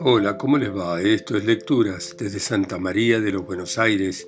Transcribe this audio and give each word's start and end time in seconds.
Hola, 0.00 0.36
¿cómo 0.38 0.58
les 0.58 0.74
va? 0.76 1.00
Esto 1.00 1.36
es 1.36 1.44
Lecturas 1.44 2.16
desde 2.18 2.40
Santa 2.40 2.78
María 2.78 3.20
de 3.20 3.30
los 3.30 3.46
Buenos 3.46 3.78
Aires, 3.78 4.26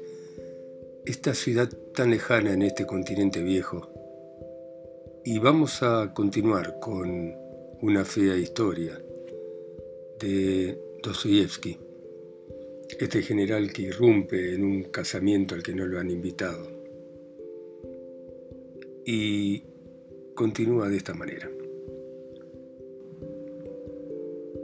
esta 1.04 1.34
ciudad 1.34 1.68
tan 1.94 2.10
lejana 2.10 2.52
en 2.52 2.62
este 2.62 2.86
continente 2.86 3.42
viejo. 3.42 3.90
Y 5.24 5.38
vamos 5.38 5.82
a 5.82 6.12
continuar 6.14 6.78
con 6.80 7.34
una 7.80 8.04
fea 8.04 8.36
historia 8.36 9.02
de 10.20 10.78
Dostoyevsky, 11.02 11.78
este 13.00 13.22
general 13.22 13.72
que 13.72 13.82
irrumpe 13.82 14.54
en 14.54 14.64
un 14.64 14.84
casamiento 14.84 15.54
al 15.54 15.62
que 15.62 15.74
no 15.74 15.86
lo 15.86 15.98
han 15.98 16.10
invitado. 16.10 16.70
Y 19.04 19.64
continúa 20.42 20.88
de 20.88 20.96
esta 20.96 21.14
manera. 21.14 21.50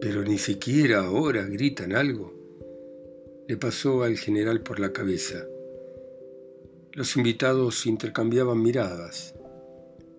pero 0.04 0.22
ni 0.22 0.36
siquiera 0.36 1.06
ahora 1.06 1.44
gritan 1.44 1.94
algo. 1.94 2.30
Le 3.48 3.56
pasó 3.56 4.02
al 4.02 4.18
general 4.18 4.60
por 4.60 4.78
la 4.78 4.92
cabeza. 4.92 5.46
Los 6.92 7.16
invitados 7.16 7.86
intercambiaban 7.86 8.62
miradas. 8.62 9.34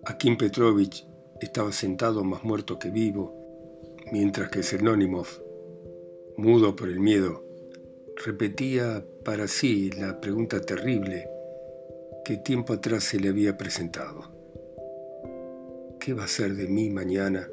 Akim 0.04 0.36
Petrovich 0.36 1.06
estaba 1.40 1.70
sentado 1.70 2.24
más 2.24 2.42
muerto 2.42 2.80
que 2.80 2.90
vivo, 2.90 3.32
mientras 4.10 4.50
que 4.50 4.64
Senónimov, 4.64 5.28
mudo 6.36 6.74
por 6.74 6.88
el 6.88 6.98
miedo, 6.98 7.44
repetía 8.24 9.06
para 9.24 9.46
sí 9.46 9.92
la 9.92 10.20
pregunta 10.20 10.60
terrible 10.60 11.28
que 12.24 12.38
tiempo 12.38 12.72
atrás 12.72 13.04
se 13.04 13.20
le 13.20 13.28
había 13.28 13.56
presentado. 13.56 14.35
¿Qué 16.06 16.14
va 16.14 16.22
a 16.22 16.28
ser 16.28 16.54
de 16.54 16.68
mí 16.68 16.88
mañana? 16.88 17.50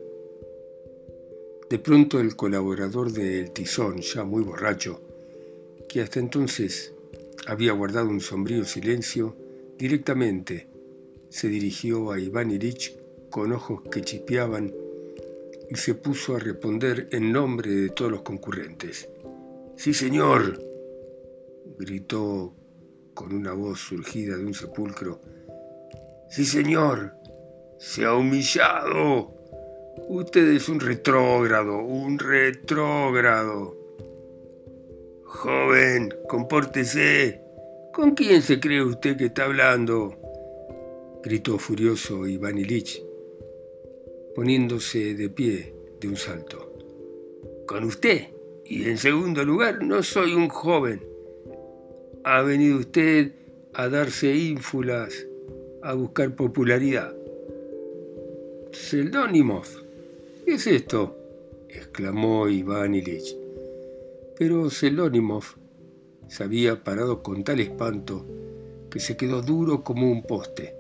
De 1.72 1.80
pronto 1.80 2.20
el 2.20 2.36
colaborador 2.36 3.12
del 3.12 3.50
Tizón, 3.50 3.98
ya 4.02 4.26
muy 4.26 4.44
borracho, 4.44 5.02
que 5.90 6.02
hasta 6.02 6.20
entonces 6.20 6.94
había 7.48 7.74
guardado 7.74 8.10
un 8.10 8.22
sombrío 8.22 8.64
silencio, 8.64 9.36
directamente 9.80 10.68
se 11.30 11.48
dirigió 11.48 12.12
a 12.12 12.20
Iván 12.20 12.52
Ilich 12.52 12.96
con 13.32 13.54
ojos 13.54 13.82
que 13.92 14.02
chispeaban 14.02 14.72
y 15.72 15.76
se 15.76 15.96
puso 15.96 16.36
a 16.36 16.40
responder 16.40 17.08
en 17.12 17.32
nombre 17.32 17.72
de 17.72 17.90
todos 17.90 18.12
los 18.12 18.22
concurrentes. 18.22 19.10
Sí, 19.78 19.96
señor, 19.96 20.64
gritó 21.80 22.54
con 23.16 23.34
una 23.34 23.54
voz 23.54 23.80
surgida 23.80 24.38
de 24.38 24.46
un 24.46 24.54
sepulcro. 24.54 25.22
Sí, 26.30 26.46
señor, 26.46 27.23
se 27.84 28.06
ha 28.06 28.16
humillado. 28.16 29.30
Usted 30.08 30.54
es 30.54 30.70
un 30.70 30.80
retrógrado, 30.80 31.80
un 31.80 32.18
retrógrado. 32.18 33.76
Joven, 35.26 36.14
compórtese. 36.30 37.42
¿Con 37.94 38.12
quién 38.12 38.42
se 38.42 38.60
cree 38.60 38.82
usted 38.82 39.18
que 39.18 39.26
está 39.26 39.46
hablando? 39.46 40.16
gritó 41.24 41.58
furioso 41.58 42.26
Iván 42.26 42.58
Ilich, 42.58 43.04
poniéndose 44.34 45.14
de 45.14 45.30
pie 45.30 45.76
de 46.00 46.08
un 46.08 46.16
salto. 46.16 46.74
Con 47.68 47.84
usted. 47.84 48.30
Y 48.66 48.86
en 48.86 48.98
segundo 48.98 49.44
lugar, 49.44 49.84
no 49.84 50.02
soy 50.04 50.34
un 50.34 50.48
joven. 50.48 51.06
Ha 52.24 52.42
venido 52.44 52.80
usted 52.80 53.34
a 53.74 53.90
darse 53.90 54.34
ínfulas, 54.34 55.28
a 55.82 55.94
buscar 55.94 56.34
popularidad. 56.34 57.14
Seldónimov 58.74 59.68
¿Qué 60.46 60.56
es 60.56 60.66
esto? 60.66 61.16
exclamó 61.70 62.50
Iván 62.50 62.96
Ilich. 62.96 63.38
Pero 64.38 64.70
Selónimov 64.72 65.44
se 66.28 66.44
había 66.44 66.84
parado 66.84 67.22
con 67.22 67.44
tal 67.44 67.60
espanto 67.60 68.26
que 68.90 69.00
se 69.00 69.16
quedó 69.16 69.44
duro 69.44 69.84
como 69.84 70.12
un 70.12 70.24
poste, 70.24 70.76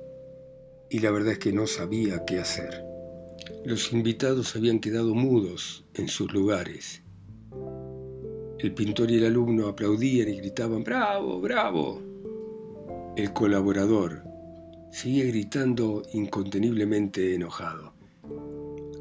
y 0.89 0.99
la 0.99 1.11
verdad 1.11 1.33
es 1.33 1.39
que 1.39 1.53
no 1.53 1.67
sabía 1.67 2.25
qué 2.25 2.39
hacer. 2.39 2.83
Los 3.63 3.93
invitados 3.93 4.55
habían 4.55 4.79
quedado 4.79 5.13
mudos 5.13 5.85
en 5.93 6.07
sus 6.07 6.33
lugares. 6.33 7.03
El 8.57 8.73
pintor 8.73 9.11
y 9.11 9.17
el 9.17 9.25
alumno 9.25 9.67
aplaudían 9.67 10.29
y 10.29 10.37
gritaban 10.37 10.83
¡Bravo, 10.83 11.39
bravo! 11.39 12.01
El 13.15 13.33
colaborador 13.33 14.32
seguía 14.93 15.25
gritando 15.25 16.03
inconteniblemente 16.13 17.35
enojado 17.35 17.93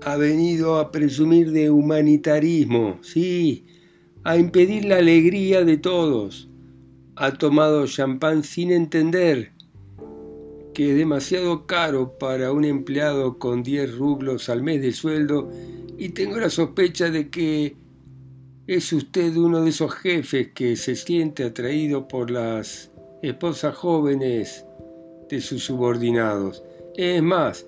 ha 0.04 0.16
venido 0.16 0.78
a 0.78 0.90
presumir 0.90 1.52
de 1.52 1.70
humanitarismo, 1.70 2.98
sí, 3.02 3.66
a 4.24 4.36
impedir 4.36 4.84
la 4.84 4.96
alegría 4.96 5.64
de 5.64 5.76
todos. 5.76 6.48
Ha 7.16 7.32
tomado 7.32 7.86
champán 7.86 8.42
sin 8.42 8.72
entender 8.72 9.52
que 10.74 10.90
es 10.90 10.96
demasiado 10.96 11.66
caro 11.66 12.18
para 12.18 12.50
un 12.50 12.64
empleado 12.64 13.38
con 13.38 13.62
10 13.62 13.96
rublos 13.96 14.48
al 14.48 14.62
mes 14.62 14.80
de 14.80 14.92
sueldo 14.92 15.50
y 15.98 16.10
tengo 16.10 16.38
la 16.38 16.50
sospecha 16.50 17.10
de 17.10 17.28
que 17.28 17.76
es 18.66 18.92
usted 18.92 19.36
uno 19.36 19.62
de 19.62 19.70
esos 19.70 19.92
jefes 19.92 20.48
que 20.54 20.76
se 20.76 20.96
siente 20.96 21.44
atraído 21.44 22.08
por 22.08 22.30
las 22.30 22.90
esposas 23.22 23.76
jóvenes 23.76 24.64
de 25.28 25.40
sus 25.40 25.64
subordinados. 25.64 26.62
Es 26.96 27.22
más, 27.22 27.66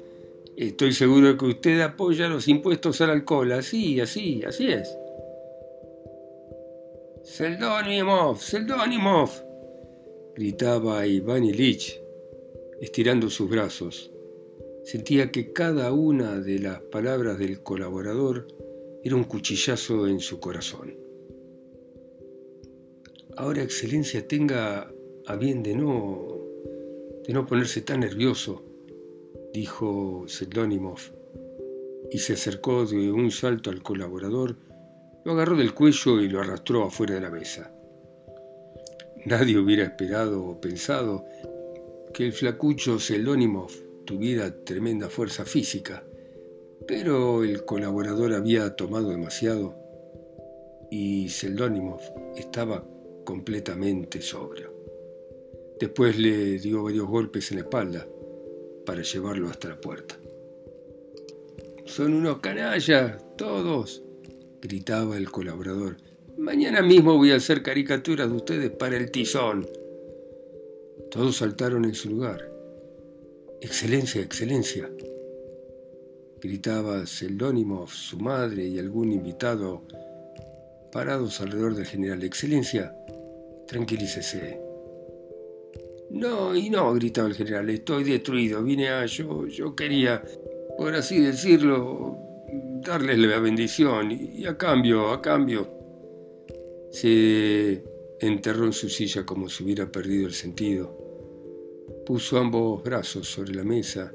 Estoy 0.56 0.92
seguro 0.92 1.28
de 1.28 1.36
que 1.36 1.46
usted 1.46 1.80
apoya 1.80 2.28
los 2.28 2.46
impuestos 2.46 3.00
al 3.00 3.10
alcohol. 3.10 3.50
Así, 3.52 4.00
así, 4.00 4.42
así 4.44 4.68
es. 4.68 4.96
Seldonimov, 7.24 8.38
Seldonimov, 8.38 9.30
gritaba 10.36 11.04
Iván 11.06 11.44
Ilich, 11.44 12.00
estirando 12.80 13.30
sus 13.30 13.50
brazos. 13.50 14.12
Sentía 14.84 15.32
que 15.32 15.52
cada 15.52 15.90
una 15.92 16.38
de 16.38 16.60
las 16.60 16.80
palabras 16.82 17.38
del 17.38 17.62
colaborador 17.62 18.46
era 19.02 19.16
un 19.16 19.24
cuchillazo 19.24 20.06
en 20.06 20.20
su 20.20 20.38
corazón. 20.38 20.94
Ahora, 23.36 23.62
Excelencia, 23.62 24.28
tenga 24.28 24.92
a 25.26 25.36
bien 25.36 25.64
de 25.64 25.74
no, 25.74 26.33
de 27.26 27.32
no 27.32 27.46
ponerse 27.46 27.80
tan 27.80 28.00
nervioso 28.00 28.64
dijo 29.52 30.24
Sedlonimov, 30.26 30.98
y 32.10 32.18
se 32.18 32.34
acercó 32.34 32.84
de 32.86 33.12
un 33.12 33.30
salto 33.30 33.70
al 33.70 33.82
colaborador, 33.82 34.56
lo 35.24 35.32
agarró 35.32 35.56
del 35.56 35.74
cuello 35.74 36.20
y 36.20 36.28
lo 36.28 36.40
arrastró 36.40 36.84
afuera 36.84 37.14
de 37.14 37.20
la 37.20 37.30
mesa. 37.30 37.72
Nadie 39.24 39.56
hubiera 39.56 39.84
esperado 39.84 40.44
o 40.44 40.60
pensado 40.60 41.24
que 42.12 42.26
el 42.26 42.32
flacucho 42.32 42.98
Selónimov 42.98 43.70
tuviera 44.04 44.64
tremenda 44.64 45.08
fuerza 45.08 45.44
física, 45.44 46.04
pero 46.86 47.42
el 47.42 47.64
colaborador 47.64 48.34
había 48.34 48.76
tomado 48.76 49.08
demasiado 49.10 49.76
y 50.90 51.28
Seldónimov 51.28 52.00
estaba 52.36 52.84
completamente 53.24 54.20
sobrio. 54.20 54.73
Después 55.84 56.18
le 56.18 56.58
dio 56.60 56.82
varios 56.82 57.06
golpes 57.06 57.50
en 57.50 57.58
la 57.58 57.64
espalda 57.64 58.08
para 58.86 59.02
llevarlo 59.02 59.50
hasta 59.50 59.68
la 59.68 59.78
puerta. 59.78 60.16
Son 61.84 62.14
unos 62.14 62.38
canallas, 62.38 63.22
todos, 63.36 64.02
gritaba 64.62 65.18
el 65.18 65.30
colaborador. 65.30 65.98
Mañana 66.38 66.80
mismo 66.80 67.18
voy 67.18 67.32
a 67.32 67.36
hacer 67.36 67.62
caricaturas 67.62 68.30
de 68.30 68.34
ustedes 68.34 68.70
para 68.70 68.96
el 68.96 69.10
tizón. 69.10 69.68
Todos 71.10 71.36
saltaron 71.36 71.84
en 71.84 71.94
su 71.94 72.08
lugar. 72.08 72.50
Excelencia, 73.60 74.22
excelencia, 74.22 74.90
gritaba 76.40 77.04
Seldónimov, 77.04 77.90
su 77.90 78.16
madre 78.16 78.64
y 78.64 78.78
algún 78.78 79.12
invitado 79.12 79.82
parados 80.90 81.42
alrededor 81.42 81.74
del 81.74 81.84
general. 81.84 82.22
Excelencia, 82.22 82.96
tranquilícese. 83.68 84.72
No, 86.14 86.54
y 86.54 86.70
no, 86.70 86.94
gritaba 86.94 87.26
el 87.26 87.34
general, 87.34 87.68
estoy 87.70 88.04
destruido, 88.04 88.62
vine 88.62 88.88
a 88.88 89.04
yo, 89.04 89.48
yo 89.48 89.74
quería, 89.74 90.22
por 90.78 90.94
así 90.94 91.20
decirlo, 91.20 92.16
darles 92.86 93.18
la 93.18 93.40
bendición, 93.40 94.12
y 94.12 94.46
a 94.46 94.56
cambio, 94.56 95.10
a 95.10 95.20
cambio. 95.20 95.68
Se 96.92 97.82
enterró 98.20 98.64
en 98.66 98.72
su 98.72 98.88
silla 98.88 99.26
como 99.26 99.48
si 99.48 99.64
hubiera 99.64 99.90
perdido 99.90 100.28
el 100.28 100.34
sentido. 100.34 100.96
Puso 102.06 102.38
ambos 102.38 102.84
brazos 102.84 103.26
sobre 103.26 103.52
la 103.52 103.64
mesa 103.64 104.12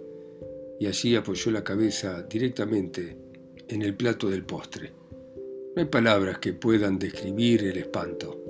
y 0.79 0.85
allí 0.85 1.17
apoyó 1.17 1.51
la 1.51 1.65
cabeza 1.65 2.23
directamente 2.23 3.17
en 3.67 3.81
el 3.81 3.93
plato 3.97 4.29
del 4.29 4.45
postre. 4.45 4.93
No 5.75 5.81
hay 5.81 5.89
palabras 5.89 6.39
que 6.39 6.53
puedan 6.53 6.97
describir 6.97 7.65
el 7.65 7.77
espanto. 7.77 8.41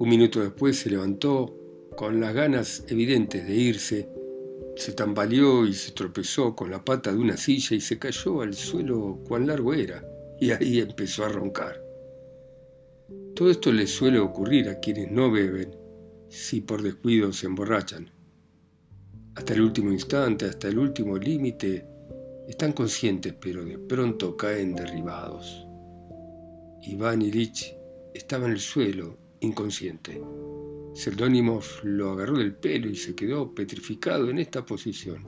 Un 0.00 0.08
minuto 0.08 0.40
después 0.40 0.76
se 0.76 0.90
levantó 0.90 1.63
con 1.96 2.20
las 2.20 2.34
ganas 2.34 2.84
evidentes 2.88 3.46
de 3.46 3.54
irse 3.54 4.08
Se 4.76 4.92
tambaleó 4.92 5.66
y 5.66 5.74
se 5.74 5.92
tropezó 5.92 6.54
con 6.56 6.70
la 6.70 6.84
pata 6.84 7.12
de 7.12 7.18
una 7.18 7.36
silla 7.36 7.76
y 7.76 7.80
se 7.80 7.98
cayó 7.98 8.42
al 8.42 8.54
suelo 8.54 9.20
cuán 9.28 9.46
largo 9.46 9.72
era, 9.72 10.04
y 10.40 10.50
ahí 10.50 10.80
empezó 10.80 11.24
a 11.24 11.28
roncar. 11.28 11.80
Todo 13.34 13.50
esto 13.50 13.72
les 13.72 13.90
suele 13.90 14.18
ocurrir 14.18 14.68
a 14.68 14.80
quienes 14.80 15.10
no 15.10 15.30
beben 15.30 15.76
si 16.28 16.60
por 16.60 16.82
descuido 16.82 17.32
se 17.32 17.46
emborrachan. 17.46 18.10
Hasta 19.36 19.54
el 19.54 19.60
último 19.60 19.92
instante, 19.92 20.46
hasta 20.46 20.68
el 20.68 20.78
último 20.78 21.16
límite, 21.16 21.86
están 22.48 22.72
conscientes, 22.72 23.34
pero 23.40 23.64
de 23.64 23.78
pronto 23.78 24.36
caen 24.36 24.74
derribados. 24.74 25.66
Iván 26.82 27.22
Ilich 27.22 27.76
estaba 28.12 28.46
en 28.46 28.52
el 28.52 28.60
suelo, 28.60 29.18
inconsciente. 29.40 30.20
Seldonimov 30.94 31.64
lo 31.82 32.12
agarró 32.12 32.38
del 32.38 32.54
pelo 32.54 32.88
y 32.88 32.94
se 32.94 33.16
quedó 33.16 33.52
petrificado 33.52 34.30
en 34.30 34.38
esta 34.38 34.64
posición. 34.64 35.24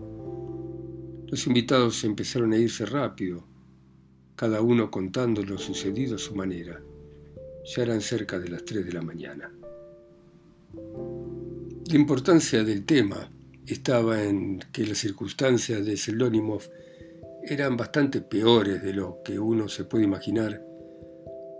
Los 1.26 1.44
invitados 1.48 2.04
empezaron 2.04 2.52
a 2.52 2.56
irse 2.56 2.86
rápido, 2.86 3.44
cada 4.36 4.60
uno 4.60 4.92
contando 4.92 5.42
lo 5.42 5.58
sucedido 5.58 6.14
a 6.14 6.18
su 6.18 6.36
manera. 6.36 6.80
Ya 7.64 7.82
eran 7.82 8.00
cerca 8.00 8.38
de 8.38 8.48
las 8.48 8.64
tres 8.64 8.86
de 8.86 8.92
la 8.92 9.02
mañana. 9.02 9.52
La 11.88 11.96
importancia 11.96 12.62
del 12.62 12.84
tema 12.84 13.28
estaba 13.66 14.22
en 14.22 14.60
que 14.72 14.86
las 14.86 14.98
circunstancias 14.98 15.84
de 15.84 15.96
Seldonimov 15.96 16.62
eran 17.42 17.76
bastante 17.76 18.20
peores 18.20 18.82
de 18.84 18.92
lo 18.92 19.18
que 19.24 19.36
uno 19.36 19.68
se 19.68 19.84
puede 19.84 20.04
imaginar 20.04 20.62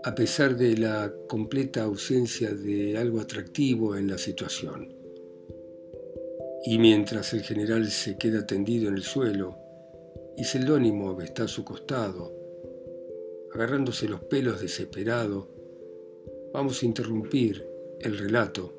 a 0.07 0.15
pesar 0.15 0.55
de 0.55 0.77
la 0.77 1.13
completa 1.27 1.83
ausencia 1.83 2.53
de 2.53 2.97
algo 2.97 3.19
atractivo 3.19 3.97
en 3.97 4.07
la 4.07 4.17
situación. 4.17 4.95
Y 6.63 6.79
mientras 6.79 7.33
el 7.33 7.41
general 7.41 7.91
se 7.91 8.17
queda 8.17 8.47
tendido 8.47 8.87
en 8.87 8.93
el 8.93 9.03
suelo 9.03 9.57
y 10.37 10.45
Seldónimo 10.45 11.21
está 11.21 11.43
a 11.43 11.47
su 11.49 11.65
costado, 11.65 12.33
agarrándose 13.53 14.07
los 14.07 14.21
pelos 14.23 14.61
desesperado, 14.61 15.49
vamos 16.53 16.81
a 16.81 16.85
interrumpir 16.85 17.67
el 17.99 18.17
relato 18.17 18.73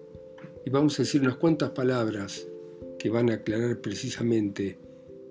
y 0.65 0.71
vamos 0.71 0.99
a 0.99 1.03
decir 1.03 1.21
unas 1.21 1.37
cuantas 1.37 1.73
palabras 1.73 2.49
que 2.99 3.11
van 3.11 3.29
a 3.29 3.35
aclarar 3.35 3.83
precisamente 3.83 4.79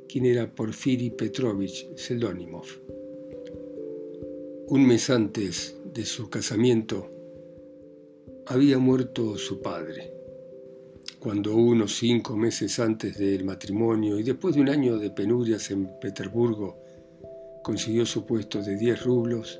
quién 0.07 0.27
era 0.27 0.53
Porfiri 0.53 1.09
Petrovich 1.09 1.87
Seldonimov. 1.95 2.67
Un 4.69 4.85
mes 4.85 5.09
antes 5.09 5.76
de 5.97 6.05
su 6.05 6.29
casamiento 6.29 7.09
había 8.45 8.77
muerto 8.77 9.35
su 9.35 9.63
padre. 9.63 10.13
Cuando 11.19 11.55
unos 11.55 11.97
cinco 11.97 12.37
meses 12.37 12.77
antes 12.77 13.17
del 13.17 13.43
matrimonio 13.43 14.19
y 14.19 14.23
después 14.23 14.53
de 14.53 14.61
un 14.61 14.69
año 14.69 14.99
de 14.99 15.09
penurias 15.09 15.71
en 15.71 15.99
Petersburgo 15.99 16.77
consiguió 17.63 18.05
su 18.05 18.27
puesto 18.27 18.61
de 18.61 18.77
diez 18.77 19.03
rublos, 19.03 19.59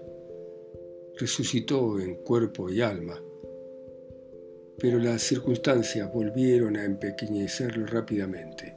resucitó 1.20 2.00
en 2.00 2.18
cuerpo 2.18 2.70
y 2.70 2.82
alma. 2.82 3.20
Pero 4.78 5.00
las 5.00 5.24
circunstancias 5.24 6.14
volvieron 6.14 6.78
a 6.78 6.86
empequeñecerlo 6.86 7.88
rápidamente. 7.88 8.76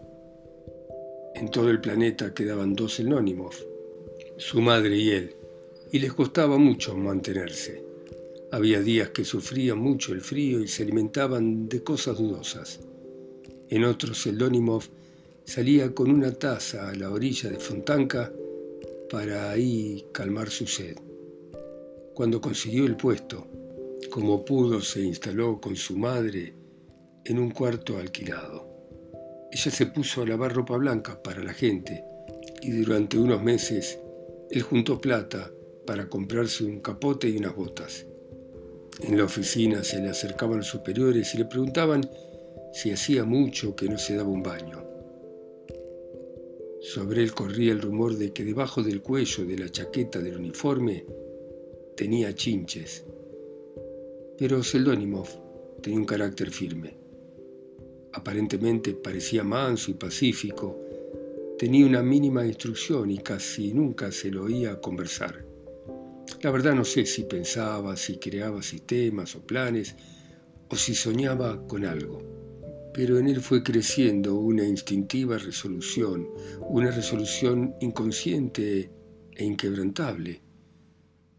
En 1.35 1.51
todo 1.51 1.69
el 1.69 1.83
planeta 1.83 2.33
quedaban 2.33 2.75
dos 2.75 3.01
anónimos, 3.01 3.67
su 4.39 4.63
madre 4.63 4.97
y 4.97 5.11
él 5.11 5.40
y 5.93 5.99
les 5.99 6.13
costaba 6.13 6.59
mucho 6.59 6.97
mantenerse. 6.97 7.85
Había 8.53 8.81
días 8.81 9.11
que 9.11 9.25
sufrían 9.25 9.79
mucho 9.79 10.13
el 10.13 10.21
frío 10.21 10.61
y 10.61 10.69
se 10.69 10.83
alimentaban 10.83 11.69
de 11.69 11.83
cosas 11.83 12.19
dudosas. 12.19 12.81
En 13.69 13.85
otros, 13.85 14.23
Seldonimov 14.23 14.85
salía 15.45 15.95
con 15.95 16.11
una 16.11 16.33
taza 16.33 16.89
a 16.89 16.95
la 16.95 17.11
orilla 17.11 17.51
de 17.51 17.59
Fontanka 17.59 18.33
para 19.09 19.51
ahí 19.51 20.07
calmar 20.13 20.51
su 20.51 20.67
sed. 20.67 20.97
Cuando 22.15 22.41
consiguió 22.41 22.87
el 22.87 22.97
puesto, 22.97 23.47
como 24.11 24.45
pudo, 24.45 24.81
se 24.81 25.01
instaló 25.01 25.61
con 25.61 25.77
su 25.77 25.97
madre 25.97 26.55
en 27.25 27.39
un 27.39 27.51
cuarto 27.51 27.99
alquilado. 27.99 28.69
Ella 29.53 29.71
se 29.71 29.87
puso 29.87 30.23
a 30.23 30.27
lavar 30.27 30.55
ropa 30.55 30.77
blanca 30.77 31.23
para 31.23 31.43
la 31.43 31.53
gente 31.53 32.05
y 32.63 32.71
durante 32.71 33.19
unos 33.19 33.43
meses 33.43 33.99
él 34.51 34.63
juntó 34.63 35.01
plata 35.01 35.51
para 35.87 36.09
comprarse 36.09 36.65
un 36.65 36.81
capote 36.81 37.29
y 37.29 37.37
unas 37.37 37.55
botas. 37.55 38.07
En 39.03 39.17
la 39.17 39.25
oficina 39.25 39.83
se 39.83 40.01
le 40.01 40.11
acercaban 40.11 40.59
los 40.59 40.67
superiores 40.67 41.35
y 41.35 41.39
le 41.39 41.47
preguntaban 41.47 42.09
si 42.73 42.91
hacía 42.91 43.25
mucho 43.25 43.75
que 43.75 43.89
no 43.89 43.99
se 43.99 44.15
daba 44.15 44.29
un 44.29 44.43
baño. 44.43 44.85
Sobre 46.81 47.23
él 47.23 47.33
corría 47.35 47.73
el 47.73 47.83
rumor 47.83 48.17
de 48.17 48.33
que 48.33 48.45
debajo 48.45 48.83
del 48.83 49.03
cuello 49.03 49.45
de 49.45 49.59
la 49.59 49.69
chaqueta 49.69 50.19
del 50.21 50.37
uniforme 50.37 51.05
tenía 51.97 52.35
chinches. 52.35 53.05
Pero 54.39 54.63
Seldonimov 54.63 55.29
tenía 55.83 55.99
un 55.99 56.07
carácter 56.07 56.51
firme. 56.51 56.97
Aparentemente 58.13 58.95
parecía 58.95 59.45
manso 59.45 59.91
y 59.91 59.95
pacífico, 59.95 60.79
tenía 61.59 61.85
una 61.87 62.03
mínima 62.03 62.47
instrucción 62.47 63.11
y 63.11 63.19
casi 63.19 63.75
nunca 63.75 64.11
se 64.11 64.31
lo 64.31 64.45
oía 64.45 64.81
conversar. 64.81 65.50
La 66.43 66.51
verdad 66.51 66.75
no 66.75 66.85
sé 66.85 67.05
si 67.05 67.25
pensaba, 67.25 67.97
si 67.97 68.17
creaba 68.17 68.63
sistemas 68.63 69.37
o 69.37 69.47
planes, 69.47 69.95
o 70.71 70.77
si 70.77 70.95
soñaba 70.95 71.67
con 71.67 71.85
algo. 71.85 72.23
Pero 72.95 73.19
en 73.19 73.29
él 73.29 73.41
fue 73.41 73.63
creciendo 73.63 74.37
una 74.37 74.65
instintiva 74.65 75.37
resolución, 75.37 76.29
una 76.69 76.91
resolución 76.91 77.75
inconsciente 77.81 78.91
e 79.33 79.45
inquebrantable, 79.45 80.41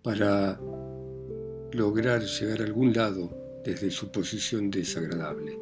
para 0.04 0.60
lograr 1.72 2.22
llegar 2.22 2.62
a 2.62 2.66
algún 2.66 2.94
lado 2.94 3.62
desde 3.66 3.90
su 3.90 4.12
posición 4.12 4.70
desagradable. 4.70 5.58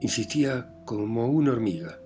Insistía 0.00 0.74
como 0.84 1.26
una 1.28 1.52
hormiga. 1.52 2.00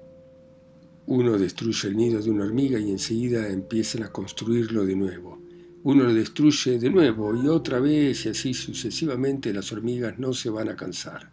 Uno 1.06 1.38
destruye 1.38 1.88
el 1.88 1.96
nido 1.96 2.22
de 2.22 2.30
una 2.30 2.44
hormiga 2.44 2.78
y 2.78 2.90
enseguida 2.90 3.48
empiezan 3.48 4.02
a 4.02 4.12
construirlo 4.12 4.84
de 4.84 4.96
nuevo 4.96 5.47
uno 5.84 6.04
lo 6.04 6.14
destruye 6.14 6.78
de 6.78 6.90
nuevo 6.90 7.34
y 7.34 7.46
otra 7.46 7.78
vez 7.78 8.26
y 8.26 8.30
así 8.30 8.52
sucesivamente 8.52 9.52
las 9.52 9.72
hormigas 9.72 10.18
no 10.18 10.32
se 10.32 10.50
van 10.50 10.68
a 10.68 10.76
cansar. 10.76 11.30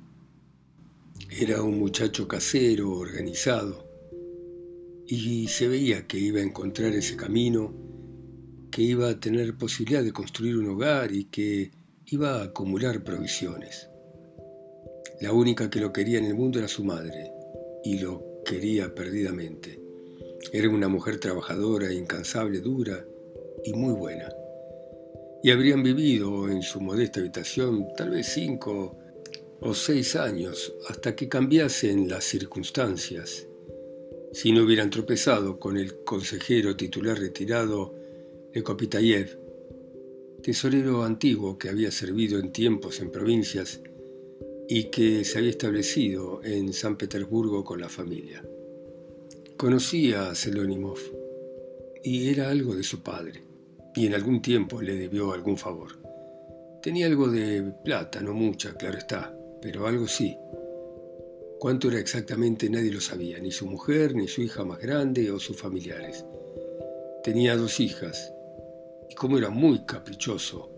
Era 1.30 1.62
un 1.64 1.80
muchacho 1.80 2.28
casero, 2.28 2.92
organizado, 2.92 3.90
y 5.08 5.48
se 5.48 5.68
veía 5.68 6.08
que 6.08 6.18
iba 6.20 6.40
a 6.40 6.44
encontrar 6.44 6.94
ese 6.94 7.16
camino, 7.16 7.74
que 8.72 8.82
iba 8.82 9.10
a 9.10 9.20
tener 9.20 9.58
posibilidad 9.58 10.04
de 10.04 10.12
construir 10.12 10.58
un 10.58 10.70
hogar 10.70 11.12
y 11.12 11.25
que 11.25 11.72
iba 12.08 12.40
a 12.40 12.44
acumular 12.46 13.04
provisiones. 13.04 13.90
La 15.22 15.32
única 15.32 15.70
que 15.70 15.80
lo 15.80 15.92
quería 15.92 16.20
en 16.20 16.25
el 16.25 16.36
mundo 16.36 16.60
era 16.60 16.68
su 16.68 16.84
madre, 16.84 17.32
y 17.84 18.00
lo 18.00 18.44
quería 18.46 18.94
perdidamente. 18.94 19.80
Era 20.52 20.70
una 20.70 20.88
mujer 20.88 21.20
trabajadora, 21.20 21.92
incansable, 21.92 22.60
dura, 22.60 23.06
y 23.64 23.74
muy 23.74 23.94
buena. 23.94 24.30
Y 25.44 25.52
habrían 25.52 25.84
vivido 25.84 26.50
en 26.50 26.62
su 26.62 26.82
modesta 26.82 27.20
habitación 27.20 27.88
tal 27.96 28.10
vez 28.10 28.28
cinco 28.28 28.98
o 29.60 29.74
seis 29.74 30.16
años 30.16 30.74
hasta 30.88 31.16
que 31.16 31.30
cambiasen 31.30 32.10
las 32.10 32.24
circunstancias. 32.24 33.48
Si 34.32 34.52
no 34.52 34.64
hubieran 34.64 34.90
tropezado 34.90 35.60
con 35.60 35.78
el 35.78 36.04
consejero 36.04 36.76
titular 36.76 37.18
retirado 37.18 37.94
Lekopitayev, 38.54 39.40
tesorero 40.42 41.04
antiguo 41.04 41.58
que 41.58 41.70
había 41.70 41.92
servido 41.92 42.40
en 42.40 42.52
tiempos 42.52 43.00
en 43.00 43.12
provincias 43.12 43.82
y 44.68 44.86
que 44.86 45.24
se 45.24 45.38
había 45.38 45.52
establecido 45.52 46.42
en 46.44 46.74
San 46.74 46.98
Petersburgo 46.98 47.64
con 47.64 47.80
la 47.80 47.90
familia. 47.90 48.44
Conocía 49.58 50.30
a 50.30 50.36
Selonimov 50.36 51.00
y 52.04 52.30
era 52.30 52.50
algo 52.50 52.76
de 52.76 52.84
su 52.84 53.02
padre 53.02 53.45
y 53.96 54.08
en 54.08 54.14
algún 54.14 54.42
tiempo 54.42 54.82
le 54.82 54.96
debió 54.96 55.32
algún 55.32 55.58
favor. 55.58 55.90
Tenía 56.82 57.08
algo 57.08 57.30
de 57.30 57.74
plata, 57.84 58.22
no 58.22 58.34
mucha, 58.34 58.75
claro 58.75 58.98
está, 58.98 59.36
pero 59.62 59.88
algo 59.88 60.08
sí. 60.08 60.38
Cuánto 61.60 61.88
era 61.88 62.00
exactamente 62.00 62.70
nadie 62.70 62.92
lo 62.92 63.02
sabía, 63.02 63.40
ni 63.40 63.52
su 63.52 63.66
mujer, 63.66 64.14
ni 64.14 64.28
su 64.28 64.42
hija 64.42 64.66
más 64.66 64.80
grande 64.80 65.32
o 65.32 65.40
sus 65.40 65.58
familiares. 65.58 66.25
Tenía 67.24 67.56
dos 67.56 67.80
hijas, 67.80 68.32
y 69.10 69.16
como 69.16 69.38
era 69.38 69.50
muy 69.50 69.86
caprichoso, 69.86 70.70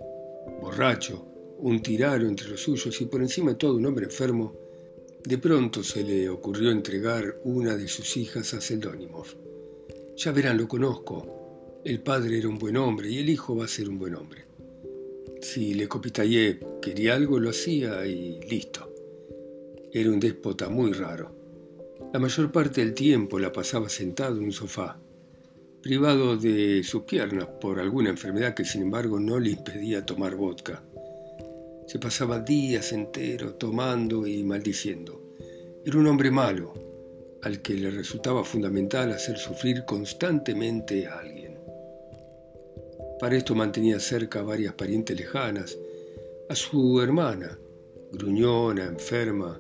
borracho, 0.62 1.28
un 1.58 1.82
tirano 1.82 2.28
entre 2.28 2.50
los 2.50 2.62
suyos 2.62 3.02
y 3.02 3.06
por 3.06 3.22
encima 3.22 3.52
de 3.52 3.58
todo 3.58 3.76
un 3.76 3.86
hombre 3.86 4.06
enfermo, 4.06 4.54
de 5.26 5.38
pronto 5.40 5.84
se 5.84 6.04
le 6.04 6.30
ocurrió 6.30 6.72
entregar 6.72 7.40
una 7.44 7.76
de 7.76 7.88
sus 7.88 8.16
hijas 8.16 8.54
a 8.54 8.62
Seldonimov. 8.62 9.26
Ya 10.16 10.32
verán, 10.32 10.58
lo 10.58 10.68
conozco, 10.68 11.37
el 11.84 12.02
padre 12.02 12.38
era 12.38 12.50
un 12.50 12.58
buen 12.58 12.78
hombre 12.78 13.10
y 13.10 13.20
el 13.20 13.30
hijo 13.30 13.56
va 13.56 13.66
a 13.66 13.68
ser 13.68 13.90
un 13.90 14.00
buen 14.00 14.16
hombre. 14.16 14.46
Si 15.42 15.74
Le 15.74 15.88
quería 16.82 17.16
algo, 17.16 17.40
lo 17.40 17.52
hacía 17.52 18.06
y 18.06 18.40
listo. 18.50 18.94
Era 19.94 20.10
un 20.10 20.20
déspota 20.20 20.70
muy 20.70 20.92
raro. 20.94 21.32
La 22.14 22.20
mayor 22.20 22.52
parte 22.52 22.82
del 22.82 22.94
tiempo 22.94 23.40
la 23.40 23.52
pasaba 23.52 23.90
sentado 23.90 24.38
en 24.38 24.46
un 24.46 24.52
sofá, 24.52 25.00
privado 25.82 26.36
de 26.36 26.84
sus 26.84 27.04
piernas 27.04 27.48
por 27.62 27.80
alguna 27.80 28.10
enfermedad 28.10 28.54
que 28.54 28.66
sin 28.66 28.82
embargo 28.82 29.20
no 29.20 29.40
le 29.40 29.52
impedía 29.52 30.06
tomar 30.06 30.36
vodka. 30.36 30.84
Se 31.86 32.00
pasaba 32.00 32.40
días 32.40 32.92
enteros 32.92 33.58
tomando 33.58 34.28
y 34.28 34.44
maldiciendo. 34.44 35.34
Era 35.86 35.98
un 35.98 36.08
hombre 36.08 36.32
malo, 36.32 36.74
al 37.44 37.62
que 37.62 37.76
le 37.76 37.92
resultaba 37.92 38.44
fundamental 38.44 39.12
hacer 39.12 39.38
sufrir 39.38 39.86
constantemente 39.86 41.08
a 41.08 41.20
alguien. 41.20 41.37
Para 43.20 43.36
esto 43.36 43.56
mantenía 43.56 44.00
cerca 44.00 44.40
a 44.40 44.44
varias 44.44 44.74
parientes 44.74 45.18
lejanas, 45.18 45.78
a 46.50 46.56
su 46.56 47.02
hermana, 47.02 47.58
gruñona, 48.12 48.86
enferma, 48.86 49.60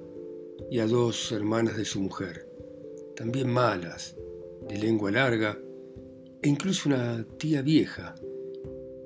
y 0.69 0.79
a 0.79 0.87
dos 0.87 1.31
hermanas 1.31 1.77
de 1.77 1.85
su 1.85 2.01
mujer, 2.01 2.47
también 3.15 3.49
malas, 3.49 4.15
de 4.67 4.77
lengua 4.77 5.11
larga, 5.11 5.57
e 6.41 6.49
incluso 6.49 6.89
una 6.89 7.25
tía 7.37 7.61
vieja, 7.61 8.15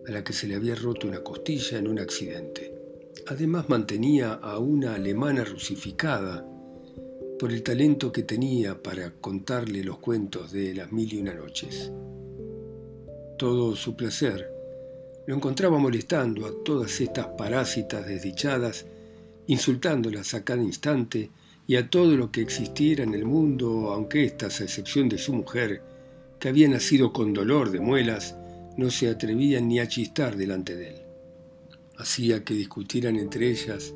a 0.08 0.12
la 0.12 0.24
que 0.24 0.34
se 0.34 0.48
le 0.48 0.56
había 0.56 0.76
roto 0.76 1.08
una 1.08 1.24
costilla 1.24 1.78
en 1.78 1.88
un 1.88 2.00
accidente. 2.00 2.74
Además 3.28 3.70
mantenía 3.70 4.34
a 4.34 4.58
una 4.58 4.96
alemana 4.96 5.44
rusificada 5.44 6.46
por 7.40 7.52
el 7.52 7.64
talento 7.64 8.12
que 8.12 8.24
tenía 8.24 8.82
para 8.82 9.12
contarle 9.12 9.84
los 9.84 10.00
cuentos 10.00 10.52
de 10.52 10.74
las 10.74 10.92
mil 10.92 11.14
y 11.14 11.22
una 11.22 11.34
noches. 11.34 11.92
Todo 13.42 13.76
su 13.76 13.96
placer. 13.96 14.54
Lo 15.26 15.34
encontraba 15.34 15.80
molestando 15.80 16.46
a 16.46 16.64
todas 16.64 17.02
estas 17.02 17.26
parásitas 17.26 18.06
desdichadas, 18.06 18.86
insultándolas 19.48 20.36
a 20.36 20.44
cada 20.44 20.62
instante 20.62 21.32
y 21.66 21.76
a 21.76 21.90
todo 21.90 22.16
lo 22.16 22.32
que 22.32 22.42
existiera 22.42 23.04
en 23.04 23.16
el 23.16 23.26
mundo, 23.26 23.94
aunque 23.94 24.26
éstas, 24.26 24.62
a 24.62 24.66
excepción 24.66 25.10
de 25.10 25.18
su 25.18 25.34
mujer, 25.34 25.82
que 26.40 26.50
había 26.50 26.70
nacido 26.70 27.12
con 27.12 27.34
dolor 27.34 27.72
de 27.72 27.80
muelas, 27.80 28.36
no 28.78 28.92
se 28.92 29.10
atrevían 29.10 29.68
ni 29.68 29.80
a 29.80 29.88
chistar 29.88 30.38
delante 30.38 30.76
de 30.76 30.90
él. 30.90 31.02
Hacía 31.98 32.44
que 32.44 32.54
discutieran 32.54 33.16
entre 33.16 33.50
ellas, 33.50 33.96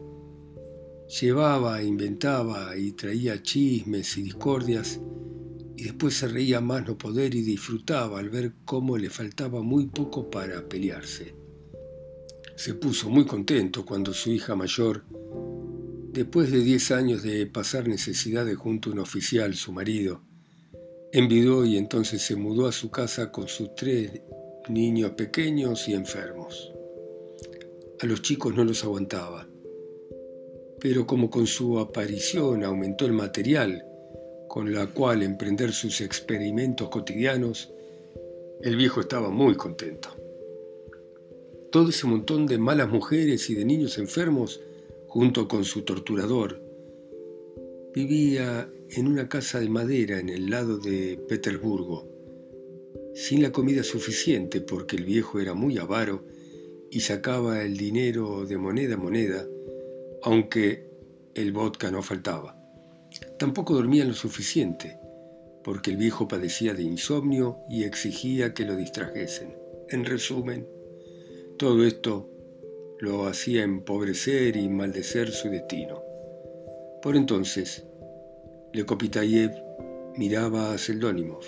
llevaba, 1.22 1.84
inventaba 1.84 2.76
y 2.76 2.94
traía 2.94 3.44
chismes 3.44 4.18
y 4.18 4.24
discordias, 4.24 5.00
y 5.78 5.84
después 5.84 6.16
se 6.16 6.28
reía 6.28 6.62
más 6.62 6.86
no 6.88 6.98
poder 6.98 7.36
y 7.36 7.42
disfrutaba 7.42 8.20
al 8.20 8.30
ver 8.30 8.54
cómo 8.66 8.98
le 8.98 9.10
faltaba 9.10 9.62
muy 9.62 9.88
poco 9.88 10.30
para 10.30 10.68
pelearse. 10.68 11.36
Se 12.56 12.74
puso 12.74 13.10
muy 13.10 13.26
contento 13.26 13.86
cuando 13.86 14.14
su 14.14 14.32
hija 14.32 14.56
mayor, 14.56 15.04
después 16.14 16.52
de 16.52 16.60
diez 16.60 16.92
años 16.92 17.24
de 17.24 17.46
pasar 17.48 17.88
necesidades 17.88 18.56
junto 18.58 18.90
a 18.90 18.94
un 18.94 19.00
oficial, 19.00 19.56
su 19.56 19.74
marido, 19.74 20.22
envidó 21.12 21.66
y 21.66 21.78
entonces 21.78 22.22
se 22.22 22.36
mudó 22.36 22.68
a 22.68 22.72
su 22.72 22.90
casa 22.90 23.32
con 23.32 23.48
sus 23.48 23.76
tres 23.76 24.22
niños 24.70 25.12
pequeños 25.12 25.88
y 25.90 25.94
enfermos. 25.94 26.72
A 28.02 28.06
los 28.06 28.22
chicos 28.22 28.56
no 28.56 28.64
los 28.64 28.84
aguantaba. 28.84 29.48
Pero 30.80 31.08
como 31.08 31.30
con 31.30 31.48
su 31.48 31.80
aparición 31.80 32.64
aumentó 32.64 33.06
el 33.06 33.14
material 33.14 33.86
con 34.56 34.74
la 34.74 34.88
cual 34.88 35.22
emprender 35.22 35.74
sus 35.74 36.00
experimentos 36.00 36.88
cotidianos, 36.88 37.74
el 38.62 38.78
viejo 38.78 39.02
estaba 39.02 39.30
muy 39.30 39.56
contento. 39.56 40.16
Todo 41.74 41.90
ese 41.90 42.08
montón 42.08 42.46
de 42.46 42.58
malas 42.58 42.88
mujeres 42.88 43.50
y 43.50 43.54
de 43.54 43.66
niños 43.66 43.98
enfermos, 43.98 44.62
junto 45.08 45.50
con 45.50 45.66
su 45.66 45.82
torturador, 45.82 46.62
vivía 47.94 48.70
en 48.92 49.08
una 49.08 49.28
casa 49.28 49.60
de 49.60 49.68
madera 49.68 50.22
en 50.22 50.30
el 50.30 50.50
lado 50.50 50.78
de 50.78 51.18
Petersburgo, 51.28 52.08
sin 53.14 53.42
la 53.42 53.52
comida 53.52 53.84
suficiente 53.84 54.62
porque 54.62 54.96
el 54.96 55.04
viejo 55.04 55.42
era 55.42 55.54
muy 55.54 55.78
avaro 55.80 56.24
y 56.90 57.02
sacaba 57.02 57.62
el 57.62 57.76
dinero 57.76 58.46
de 58.46 58.58
moneda 58.58 58.94
a 58.94 59.00
moneda, 59.00 59.46
aunque 60.24 60.88
el 61.34 61.52
vodka 61.52 61.92
no 61.92 62.02
faltaba. 62.02 62.65
Tampoco 63.38 63.74
dormía 63.74 64.06
lo 64.06 64.14
suficiente, 64.14 64.98
porque 65.64 65.92
el 65.92 65.98
viejo 65.98 66.28
padecía 66.28 66.74
de 66.74 66.84
insomnio 66.84 67.60
y 67.70 67.84
exigía 67.84 68.54
que 68.54 68.66
lo 68.66 68.76
distrajesen. 68.76 69.58
En 69.90 70.06
resumen, 70.06 70.68
todo 71.58 71.84
esto 71.84 72.30
lo 73.00 73.26
hacía 73.26 73.64
empobrecer 73.64 74.56
y 74.56 74.70
maldecer 74.70 75.32
su 75.32 75.50
destino. 75.50 76.02
Por 77.02 77.16
entonces, 77.16 77.86
Lekopitayev 78.74 79.52
miraba 80.18 80.74
a 80.74 80.78
Seldónimov. 80.78 81.44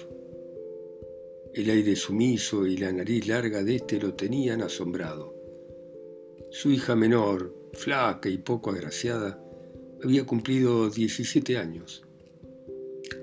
El 1.53 1.69
aire 1.69 1.95
sumiso 1.95 2.67
y 2.67 2.77
la 2.77 2.91
nariz 2.91 3.27
larga 3.27 3.63
de 3.63 3.77
éste 3.77 3.99
lo 3.99 4.13
tenían 4.13 4.61
asombrado. 4.61 5.33
Su 6.51 6.69
hija 6.71 6.95
menor, 6.95 7.55
flaca 7.73 8.29
y 8.29 8.37
poco 8.37 8.71
agraciada, 8.71 9.43
había 10.03 10.25
cumplido 10.25 10.89
17 10.89 11.57
años. 11.57 12.03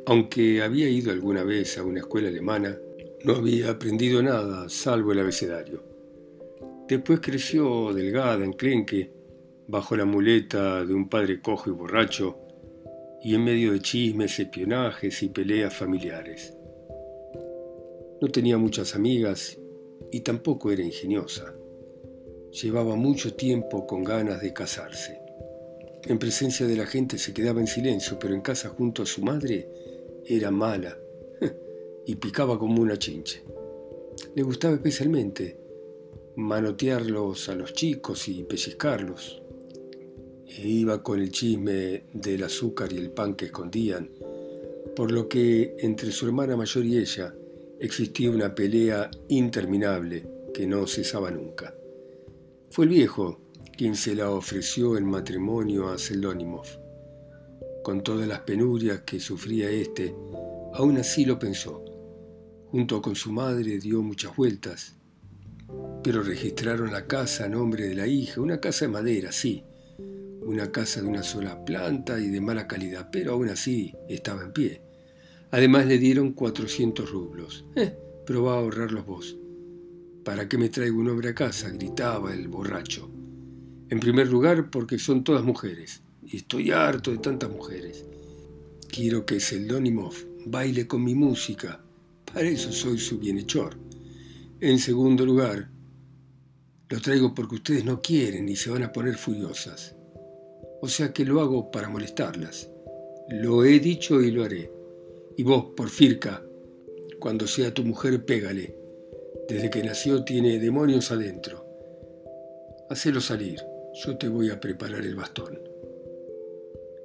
Aunque 0.07 0.62
había 0.62 0.88
ido 0.88 1.12
alguna 1.12 1.45
vez 1.45 1.78
a 1.78 1.85
una 1.85 2.00
escuela 2.00 2.28
alemana, 2.28 2.78
no 3.25 3.37
había 3.37 3.71
aprendido 3.71 4.23
nada 4.23 4.69
salvo 4.69 5.12
el 5.12 5.21
abecedario. 5.21 5.83
Después 6.88 7.21
creció 7.21 7.93
delgada, 7.95 8.45
enclenque, 8.45 9.11
bajo 9.66 9.97
la 9.97 10.04
muleta 10.04 10.85
de 10.85 10.93
un 10.93 11.09
padre 11.09 11.40
cojo 11.40 11.71
y 11.71 11.73
borracho, 11.73 12.38
y 13.23 13.35
en 13.35 13.45
medio 13.45 13.73
de 13.73 13.81
chismes, 13.81 14.38
espionajes 14.38 15.23
y 15.23 15.31
peleas 15.31 15.75
familiares. 15.75 16.54
No 18.21 18.28
tenía 18.28 18.59
muchas 18.59 18.95
amigas 18.95 19.59
y 20.12 20.21
tampoco 20.21 20.71
era 20.71 20.83
ingeniosa. 20.83 21.54
Llevaba 22.52 22.95
mucho 22.97 23.35
tiempo 23.35 23.87
con 23.87 24.04
ganas 24.04 24.43
de 24.43 24.52
casarse. 24.52 25.24
En 26.06 26.18
presencia 26.18 26.66
de 26.66 26.76
la 26.76 26.84
gente 26.84 27.16
se 27.16 27.32
quedaba 27.32 27.61
en 27.61 27.66
silencio, 27.66 28.18
pero 28.18 28.34
en 28.34 28.42
casa 28.42 28.68
junto 28.68 29.02
a 29.02 29.06
su 29.06 29.23
madre 29.23 29.68
era 30.26 30.50
mala 30.50 30.99
y 32.06 32.16
picaba 32.16 32.58
como 32.58 32.82
una 32.82 32.99
chinche. 32.99 33.42
Le 34.34 34.42
gustaba 34.42 34.75
especialmente 34.75 35.58
manotearlos 36.37 37.49
a 37.49 37.54
los 37.54 37.73
chicos 37.73 38.28
y 38.28 38.42
pellizcarlos. 38.42 39.42
E 40.46 40.68
iba 40.68 41.02
con 41.02 41.20
el 41.20 41.30
chisme 41.30 42.04
del 42.12 42.44
azúcar 42.44 42.92
y 42.92 42.99
el 42.99 43.11
pan 43.11 43.34
que 43.34 43.46
escondían, 43.46 44.11
por 44.94 45.11
lo 45.11 45.26
que 45.26 45.75
entre 45.78 46.12
su 46.12 46.26
hermana 46.26 46.54
mayor 46.54 46.84
y 46.84 46.99
ella 46.99 47.34
existía 47.80 48.30
una 48.30 48.54
pelea 48.54 49.11
interminable 49.28 50.26
que 50.52 50.66
no 50.66 50.87
cesaba 50.87 51.30
nunca. 51.30 51.75
Fue 52.70 52.84
el 52.84 52.90
viejo 52.90 53.40
quien 53.76 53.97
se 53.97 54.14
la 54.14 54.31
ofreció 54.31 54.97
en 54.97 55.04
matrimonio 55.04 55.88
a 55.88 55.99
Selónimov. 55.99 56.66
Con 57.83 58.02
todas 58.02 58.26
las 58.26 58.40
penurias 58.40 59.00
que 59.00 59.21
sufría 59.21 59.71
éste, 59.71 60.14
aún 60.75 60.97
así 60.99 61.25
lo 61.25 61.38
pensó. 61.38 61.85
Junto 62.71 63.02
con 63.02 63.14
su 63.14 63.33
madre 63.33 63.78
dio 63.78 64.02
muchas 64.02 64.35
vueltas, 64.37 64.97
pero 66.02 66.23
registraron 66.23 66.93
la 66.93 67.07
casa 67.07 67.45
a 67.45 67.49
nombre 67.49 67.88
de 67.88 67.95
la 67.95 68.07
hija, 68.07 68.40
una 68.40 68.61
casa 68.61 68.87
de 68.87 68.93
madera, 68.93 69.33
sí, 69.33 69.64
una 70.43 70.71
casa 70.71 71.00
de 71.00 71.09
una 71.09 71.23
sola 71.23 71.64
planta 71.64 72.21
y 72.21 72.28
de 72.28 72.40
mala 72.40 72.66
calidad, 72.66 73.09
pero 73.11 73.33
aún 73.33 73.49
así 73.49 73.95
estaba 74.09 74.43
en 74.43 74.52
pie. 74.52 74.83
Además 75.50 75.87
le 75.87 75.99
dieron 75.99 76.33
400 76.33 77.11
rublos. 77.11 77.64
Eh, 77.76 77.97
probá 78.26 78.54
a 78.54 78.59
ahorrarlos 78.59 79.07
vos. 79.07 79.37
¿Para 80.25 80.49
qué 80.49 80.59
me 80.59 80.69
traigo 80.69 80.99
un 80.99 81.09
hombre 81.09 81.31
a 81.31 81.35
casa? 81.35 81.71
gritaba 81.71 82.33
el 82.33 82.49
borracho. 82.49 83.13
En 83.91 84.00
primer 84.00 84.29
lugar, 84.29 84.71
porque 84.71 84.99
son 84.99 85.25
todas 85.25 85.45
mujeres, 85.45 86.03
y 86.23 86.37
estoy 86.37 86.71
harto 86.71 87.11
de 87.11 87.19
tantas 87.19 87.50
mujeres. 87.50 88.05
Quiero 88.88 89.26
que 89.26 89.41
Seldonimov 89.41 90.14
baile 90.47 90.87
con 90.87 91.05
mi 91.05 91.14
música, 91.14 91.81
para 92.25 92.49
eso 92.49 92.73
soy 92.73 92.99
su 92.99 93.19
bienhechor. 93.19 93.76
En 94.61 94.79
segundo 94.79 95.26
lugar, 95.26 95.71
lo 96.88 97.00
traigo 97.00 97.35
porque 97.35 97.57
ustedes 97.57 97.85
no 97.85 98.00
quieren 98.00 98.49
y 98.49 98.57
se 98.57 98.71
van 98.71 98.83
a 98.83 98.93
poner 98.93 99.17
furiosas. 99.17 99.95
O 100.81 100.88
sea 100.88 101.12
que 101.12 101.25
lo 101.25 101.41
hago 101.41 101.71
para 101.71 101.88
molestarlas. 101.88 102.71
Lo 103.29 103.64
he 103.64 103.81
dicho 103.81 104.21
y 104.21 104.31
lo 104.31 104.45
haré. 104.45 104.71
Y 105.37 105.43
vos, 105.43 105.73
Porfirka, 105.76 106.43
cuando 107.19 107.47
sea 107.47 107.73
tu 107.73 107.85
mujer, 107.85 108.25
pégale 108.25 108.85
desde 109.49 109.71
que 109.71 109.83
nació 109.83 110.25
tiene 110.25 110.59
demonios 110.59 111.11
adentro. 111.11 111.67
Hacelo 112.88 113.21
salir, 113.21 113.61
yo 113.95 114.17
te 114.17 114.29
voy 114.29 114.51
a 114.51 114.61
preparar 114.61 115.05
el 115.05 115.15
bastón. 115.15 115.59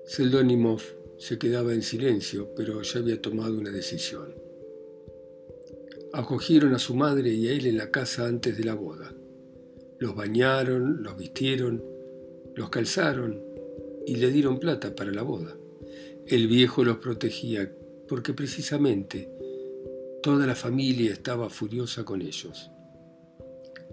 Seldonimov 0.05 0.81
se 1.19 1.37
quedaba 1.37 1.73
en 1.73 1.83
silencio, 1.83 2.53
pero 2.55 2.81
ya 2.81 2.99
había 2.99 3.21
tomado 3.21 3.57
una 3.59 3.69
decisión. 3.69 4.33
Acogieron 6.13 6.73
a 6.73 6.79
su 6.79 6.95
madre 6.95 7.29
y 7.29 7.47
a 7.47 7.51
él 7.51 7.67
en 7.67 7.77
la 7.77 7.91
casa 7.91 8.25
antes 8.25 8.57
de 8.57 8.63
la 8.63 8.73
boda. 8.73 9.13
Los 9.99 10.15
bañaron, 10.15 11.03
los 11.03 11.15
vistieron, 11.15 11.83
los 12.55 12.69
calzaron 12.71 13.43
y 14.07 14.15
le 14.15 14.31
dieron 14.31 14.59
plata 14.59 14.95
para 14.95 15.11
la 15.11 15.21
boda. 15.21 15.55
El 16.25 16.47
viejo 16.47 16.83
los 16.83 16.97
protegía 16.97 17.71
porque 18.07 18.33
precisamente 18.33 19.29
toda 20.23 20.47
la 20.47 20.55
familia 20.55 21.13
estaba 21.13 21.49
furiosa 21.49 22.03
con 22.03 22.23
ellos. 22.23 22.71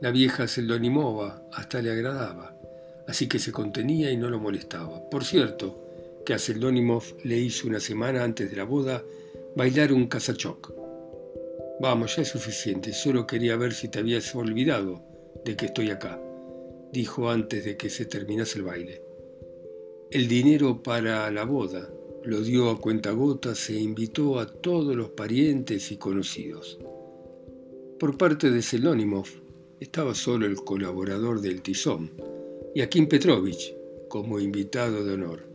La 0.00 0.10
vieja 0.10 0.48
se 0.48 0.62
lo 0.62 0.74
animaba, 0.74 1.46
hasta 1.52 1.82
le 1.82 1.90
agradaba, 1.90 2.55
así 3.08 3.28
que 3.28 3.38
se 3.38 3.52
contenía 3.52 4.10
y 4.10 4.16
no 4.16 4.28
lo 4.28 4.38
molestaba. 4.38 5.08
Por 5.10 5.24
cierto, 5.24 5.86
que 6.24 6.34
a 6.34 6.38
Seldonimov 6.38 7.04
le 7.22 7.38
hizo 7.38 7.68
una 7.68 7.80
semana 7.80 8.24
antes 8.24 8.50
de 8.50 8.56
la 8.56 8.64
boda 8.64 9.04
bailar 9.54 9.92
un 9.92 10.08
casachoc. 10.08 10.74
Vamos, 11.80 12.16
ya 12.16 12.22
es 12.22 12.28
suficiente, 12.28 12.92
solo 12.92 13.26
quería 13.26 13.56
ver 13.56 13.72
si 13.72 13.88
te 13.88 14.00
habías 14.00 14.34
olvidado 14.34 15.02
de 15.44 15.56
que 15.56 15.66
estoy 15.66 15.90
acá, 15.90 16.20
dijo 16.92 17.30
antes 17.30 17.64
de 17.64 17.76
que 17.76 17.90
se 17.90 18.06
terminase 18.06 18.58
el 18.58 18.64
baile. 18.64 19.02
El 20.10 20.26
dinero 20.26 20.82
para 20.82 21.30
la 21.30 21.44
boda 21.44 21.88
lo 22.24 22.40
dio 22.40 22.70
a 22.70 22.80
cuentagotas 22.80 23.70
e 23.70 23.78
invitó 23.78 24.40
a 24.40 24.46
todos 24.46 24.96
los 24.96 25.10
parientes 25.10 25.92
y 25.92 25.96
conocidos. 25.96 26.78
Por 28.00 28.18
parte 28.18 28.50
de 28.50 28.62
Selonimov 28.62 29.28
estaba 29.78 30.14
solo 30.14 30.46
el 30.46 30.56
colaborador 30.56 31.40
del 31.40 31.62
Tizón 31.62 32.10
y 32.76 32.82
Akim 32.82 33.08
Petrovich 33.08 33.74
como 34.06 34.38
invitado 34.38 35.02
de 35.02 35.14
honor. 35.14 35.48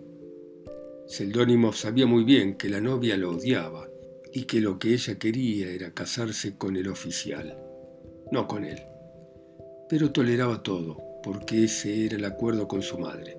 Seldonimov 1.06 1.75
sabía 1.75 2.08
muy 2.08 2.24
bien 2.24 2.56
que 2.58 2.68
la 2.68 2.82
novia 2.82 3.16
lo 3.16 3.30
odiaba 3.30 3.88
y 4.34 4.46
que 4.46 4.60
lo 4.60 4.80
que 4.80 4.96
ella 4.96 5.20
quería 5.20 5.70
era 5.70 5.94
casarse 5.94 6.58
con 6.58 6.78
el 6.78 6.88
oficial, 6.88 7.60
no 8.32 8.48
con 8.48 8.66
él. 8.66 8.82
Pero 9.88 10.12
toleraba 10.12 10.63
todo, 10.63 10.98
porque 11.22 11.66
ese 11.66 12.08
era 12.08 12.16
el 12.16 12.25
acuerdo 12.25 12.68
con 12.68 12.82
su 12.82 12.98
madre. 12.98 13.38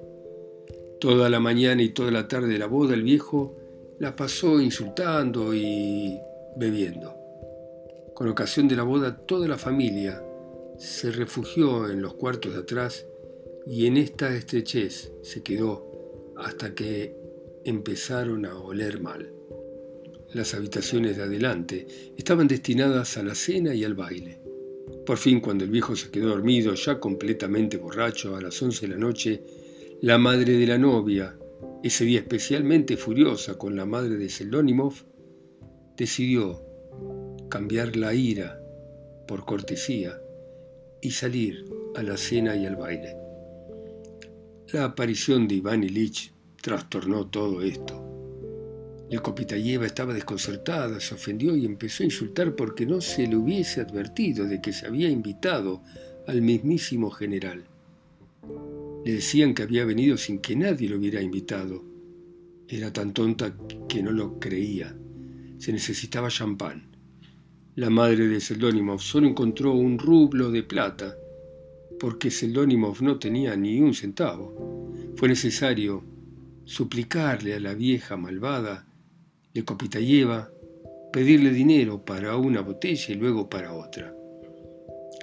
Toda 1.00 1.28
la 1.28 1.40
mañana 1.40 1.82
y 1.82 1.88
toda 1.88 2.12
la 2.12 2.28
tarde 2.28 2.52
de 2.52 2.60
la 2.60 2.66
boda 2.66 2.94
el 2.94 3.02
viejo 3.02 3.56
la 3.98 4.14
pasó 4.14 4.60
insultando 4.60 5.52
y 5.52 6.20
bebiendo. 6.56 7.16
Con 8.14 8.28
ocasión 8.28 8.68
de 8.68 8.76
la 8.76 8.84
boda 8.84 9.16
toda 9.26 9.48
la 9.48 9.58
familia 9.58 10.22
se 10.78 11.10
refugió 11.10 11.90
en 11.90 12.00
los 12.00 12.14
cuartos 12.14 12.54
de 12.54 12.60
atrás 12.60 13.06
y 13.66 13.86
en 13.86 13.96
esta 13.96 14.34
estrechez 14.34 15.12
se 15.22 15.42
quedó 15.42 16.34
hasta 16.36 16.74
que 16.74 17.16
empezaron 17.64 18.46
a 18.46 18.58
oler 18.58 19.00
mal. 19.00 19.32
Las 20.32 20.54
habitaciones 20.54 21.16
de 21.16 21.24
adelante 21.24 21.86
estaban 22.16 22.48
destinadas 22.48 23.16
a 23.18 23.22
la 23.22 23.34
cena 23.34 23.74
y 23.74 23.84
al 23.84 23.94
baile. 23.94 24.40
Por 25.06 25.18
fin, 25.18 25.40
cuando 25.40 25.64
el 25.64 25.70
viejo 25.70 25.94
se 25.94 26.10
quedó 26.10 26.28
dormido, 26.30 26.74
ya 26.74 26.98
completamente 26.98 27.76
borracho, 27.76 28.36
a 28.36 28.40
las 28.40 28.60
once 28.62 28.86
de 28.86 28.94
la 28.94 28.98
noche, 28.98 29.42
la 30.00 30.18
madre 30.18 30.56
de 30.56 30.66
la 30.66 30.78
novia, 30.78 31.36
ese 31.82 32.04
día 32.04 32.20
especialmente 32.20 32.96
furiosa 32.96 33.58
con 33.58 33.76
la 33.76 33.84
madre 33.84 34.16
de 34.16 34.28
Selonimov, 34.28 34.94
decidió 35.96 36.62
cambiar 37.50 37.96
la 37.96 38.14
ira 38.14 38.60
por 39.28 39.44
cortesía 39.44 40.20
y 41.00 41.10
salir 41.10 41.64
a 41.94 42.02
la 42.02 42.16
cena 42.16 42.56
y 42.56 42.66
al 42.66 42.76
baile. 42.76 43.21
La 44.72 44.84
aparición 44.84 45.48
de 45.48 45.56
Iván 45.56 45.84
Ilich 45.84 46.32
trastornó 46.62 47.26
todo 47.26 47.60
esto. 47.60 49.06
Lecopitayeva 49.10 49.84
estaba 49.84 50.14
desconcertada, 50.14 50.98
se 50.98 51.14
ofendió 51.14 51.54
y 51.54 51.66
empezó 51.66 52.02
a 52.02 52.06
insultar 52.06 52.56
porque 52.56 52.86
no 52.86 53.02
se 53.02 53.26
le 53.26 53.36
hubiese 53.36 53.82
advertido 53.82 54.46
de 54.46 54.62
que 54.62 54.72
se 54.72 54.86
había 54.86 55.10
invitado 55.10 55.82
al 56.26 56.40
mismísimo 56.40 57.10
general. 57.10 57.64
Le 59.04 59.12
decían 59.12 59.52
que 59.52 59.62
había 59.62 59.84
venido 59.84 60.16
sin 60.16 60.38
que 60.38 60.56
nadie 60.56 60.88
lo 60.88 60.96
hubiera 60.96 61.20
invitado. 61.20 61.84
Era 62.66 62.90
tan 62.94 63.12
tonta 63.12 63.54
que 63.90 64.02
no 64.02 64.10
lo 64.10 64.40
creía. 64.40 64.96
Se 65.58 65.70
necesitaba 65.70 66.30
champán. 66.30 66.88
La 67.74 67.90
madre 67.90 68.26
de 68.26 68.40
Seldonimov 68.40 69.02
solo 69.02 69.28
encontró 69.28 69.72
un 69.72 69.98
rublo 69.98 70.50
de 70.50 70.62
plata, 70.62 71.14
porque 72.02 72.32
Seldonimov 72.32 73.00
no 73.00 73.20
tenía 73.20 73.54
ni 73.54 73.80
un 73.80 73.94
centavo. 73.94 74.90
Fue 75.14 75.28
necesario 75.28 76.02
suplicarle 76.64 77.54
a 77.54 77.60
la 77.60 77.74
vieja 77.74 78.16
malvada 78.16 78.88
Lecopitayeva, 79.54 80.50
pedirle 81.12 81.50
dinero 81.50 82.04
para 82.04 82.36
una 82.36 82.60
botella 82.60 83.14
y 83.14 83.14
luego 83.14 83.48
para 83.48 83.72
otra. 83.72 84.12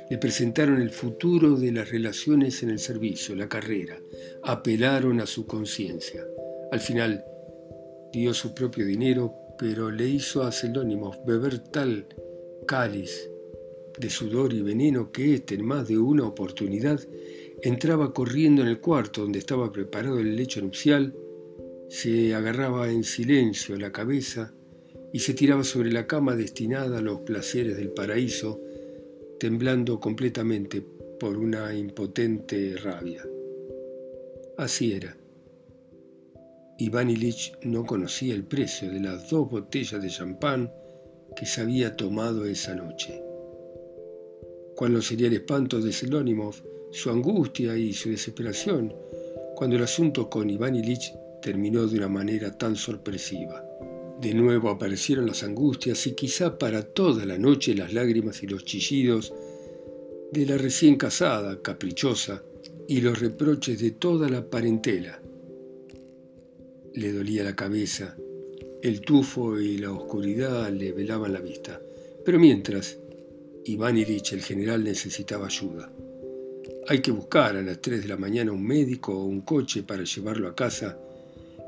Le 0.09 0.17
presentaron 0.19 0.81
el 0.81 0.89
futuro 0.89 1.57
de 1.57 1.73
las 1.73 1.91
relaciones 1.91 2.63
en 2.63 2.69
el 2.69 2.79
servicio, 2.79 3.35
la 3.35 3.49
carrera. 3.49 3.97
Apelaron 4.43 5.19
a 5.19 5.25
su 5.25 5.45
conciencia. 5.45 6.23
Al 6.71 6.79
final 6.79 7.25
dio 8.13 8.33
su 8.33 8.53
propio 8.53 8.85
dinero, 8.85 9.33
pero 9.57 9.91
le 9.91 10.07
hizo 10.07 10.43
a 10.43 10.53
Selónimos 10.53 11.17
beber 11.25 11.59
tal 11.59 12.07
cáliz 12.65 13.28
de 13.99 14.09
sudor 14.09 14.53
y 14.53 14.61
veneno 14.61 15.11
que 15.11 15.33
éste, 15.35 15.55
en 15.55 15.65
más 15.65 15.87
de 15.87 15.97
una 15.97 16.25
oportunidad, 16.25 16.99
entraba 17.61 18.13
corriendo 18.13 18.61
en 18.61 18.69
el 18.69 18.79
cuarto 18.79 19.21
donde 19.21 19.39
estaba 19.39 19.71
preparado 19.71 20.19
el 20.19 20.35
lecho 20.35 20.61
nupcial 20.61 21.13
se 21.89 22.35
agarraba 22.35 22.91
en 22.91 23.03
silencio 23.03 23.75
la 23.77 23.91
cabeza 23.91 24.53
y 25.11 25.19
se 25.19 25.33
tiraba 25.33 25.63
sobre 25.63 25.91
la 25.91 26.05
cama 26.05 26.35
destinada 26.35 26.99
a 26.99 27.01
los 27.01 27.21
placeres 27.21 27.77
del 27.77 27.89
paraíso, 27.89 28.61
temblando 29.39 29.99
completamente 29.99 30.83
por 31.19 31.35
una 31.35 31.73
impotente 31.73 32.75
rabia. 32.77 33.25
Así 34.55 34.93
era. 34.93 35.17
Iván 36.77 37.09
Ilich 37.09 37.57
no 37.63 37.85
conocía 37.85 38.35
el 38.35 38.43
precio 38.43 38.91
de 38.91 38.99
las 38.99 39.29
dos 39.29 39.49
botellas 39.49 40.01
de 40.01 40.09
champán 40.09 40.71
que 41.35 41.47
se 41.47 41.61
había 41.61 41.95
tomado 41.95 42.45
esa 42.45 42.75
noche. 42.75 43.28
Cuando 44.79 45.01
sería 45.01 45.27
el 45.27 45.33
espanto 45.33 45.81
de 45.81 45.91
Selónimov, 45.91 46.55
su 46.91 47.09
angustia 47.09 47.75
y 47.75 47.91
su 47.91 48.11
desesperación, 48.11 48.95
cuando 49.53 49.75
el 49.75 49.83
asunto 49.83 50.29
con 50.29 50.49
Iván 50.49 50.73
Ilich 50.73 51.11
terminó 51.41 51.85
de 51.85 51.97
una 51.97 52.07
manera 52.07 52.57
tan 52.57 52.77
sorpresiva. 52.77 53.61
De 54.21 54.33
nuevo 54.33 54.69
aparecieron 54.69 55.27
las 55.27 55.43
angustias 55.43 56.07
y 56.07 56.13
quizá 56.13 56.57
para 56.57 56.81
toda 56.81 57.25
la 57.25 57.37
noche 57.37 57.75
las 57.75 57.91
lágrimas 57.91 58.41
y 58.41 58.47
los 58.47 58.63
chillidos 58.63 59.33
de 60.31 60.45
la 60.45 60.57
recién 60.57 60.95
casada, 60.95 61.61
caprichosa, 61.61 62.41
y 62.87 63.01
los 63.01 63.19
reproches 63.19 63.81
de 63.81 63.91
toda 63.91 64.29
la 64.29 64.49
parentela. 64.49 65.21
Le 66.93 67.11
dolía 67.11 67.43
la 67.43 67.53
cabeza, 67.53 68.15
el 68.81 69.01
tufo 69.01 69.59
y 69.59 69.77
la 69.77 69.91
oscuridad 69.91 70.71
le 70.71 70.93
velaban 70.93 71.33
la 71.33 71.41
vista. 71.41 71.81
Pero 72.23 72.39
mientras, 72.39 72.97
Iván 73.69 73.97
Ilich, 73.97 74.33
el 74.33 74.41
general, 74.41 74.83
necesitaba 74.83 75.45
ayuda. 75.45 75.91
Hay 76.87 77.01
que 77.01 77.11
buscar 77.11 77.55
a 77.55 77.61
las 77.61 77.79
3 77.79 78.01
de 78.01 78.07
la 78.07 78.17
mañana 78.17 78.51
un 78.51 78.65
médico 78.65 79.13
o 79.13 79.25
un 79.25 79.41
coche 79.41 79.83
para 79.83 80.03
llevarlo 80.03 80.47
a 80.47 80.55
casa 80.55 80.97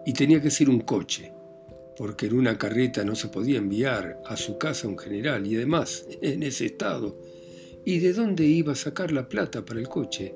y 0.04 0.12
tenía 0.12 0.42
que 0.42 0.50
ser 0.50 0.68
un 0.68 0.80
coche, 0.80 1.32
porque 1.96 2.26
en 2.26 2.40
una 2.40 2.58
carreta 2.58 3.04
no 3.06 3.14
se 3.14 3.28
podía 3.28 3.60
enviar 3.60 4.20
a 4.26 4.36
su 4.36 4.58
casa 4.58 4.88
un 4.88 4.98
general 4.98 5.46
y 5.46 5.58
además 5.58 6.08
en 6.24 6.42
ese 6.42 6.66
estado. 6.66 7.20
¿Y 7.86 8.00
de 8.00 8.14
dónde 8.14 8.46
iba 8.46 8.74
a 8.74 8.76
sacar 8.76 9.12
la 9.12 9.30
plata 9.30 9.64
para 9.64 9.80
el 9.80 9.88
coche? 9.88 10.34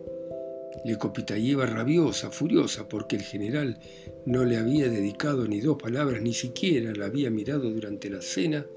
Le 0.84 0.92
Lecopitayeva 0.92 1.66
rabiosa, 1.66 2.30
furiosa, 2.30 2.88
porque 2.88 3.16
el 3.16 3.24
general 3.24 3.80
no 4.28 4.46
le 4.46 4.58
había 4.58 4.88
dedicado 4.88 5.48
ni 5.48 5.62
dos 5.62 5.82
palabras, 5.82 6.22
ni 6.22 6.34
siquiera 6.34 6.94
la 6.94 7.06
había 7.06 7.32
mirado 7.32 7.72
durante 7.72 8.12
la 8.12 8.22
cena, 8.22 8.68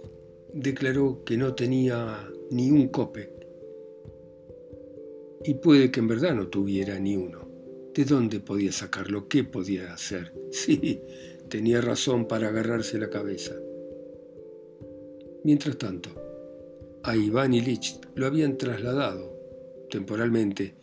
declaró 0.55 1.23
que 1.25 1.37
no 1.37 1.55
tenía 1.55 2.31
ni 2.51 2.71
un 2.71 2.89
cope. 2.89 3.33
Y 5.45 5.55
puede 5.55 5.91
que 5.91 6.01
en 6.01 6.09
verdad 6.09 6.35
no 6.35 6.49
tuviera 6.49 6.99
ni 6.99 7.17
uno. 7.17 7.49
¿De 7.95 8.05
dónde 8.05 8.41
podía 8.41 8.73
sacarlo? 8.73 9.29
¿Qué 9.29 9.45
podía 9.45 9.93
hacer? 9.93 10.33
Sí, 10.51 11.03
tenía 11.49 11.81
razón 11.81 12.27
para 12.27 12.49
agarrarse 12.49 12.99
la 12.99 13.11
cabeza. 13.11 13.55
Mientras 15.45 15.77
tanto, 15.77 16.11
a 17.03 17.17
Iván 17.17 17.55
Ilich 17.55 18.01
lo 18.15 18.27
habían 18.27 18.57
trasladado, 18.57 19.33
temporalmente, 19.91 20.75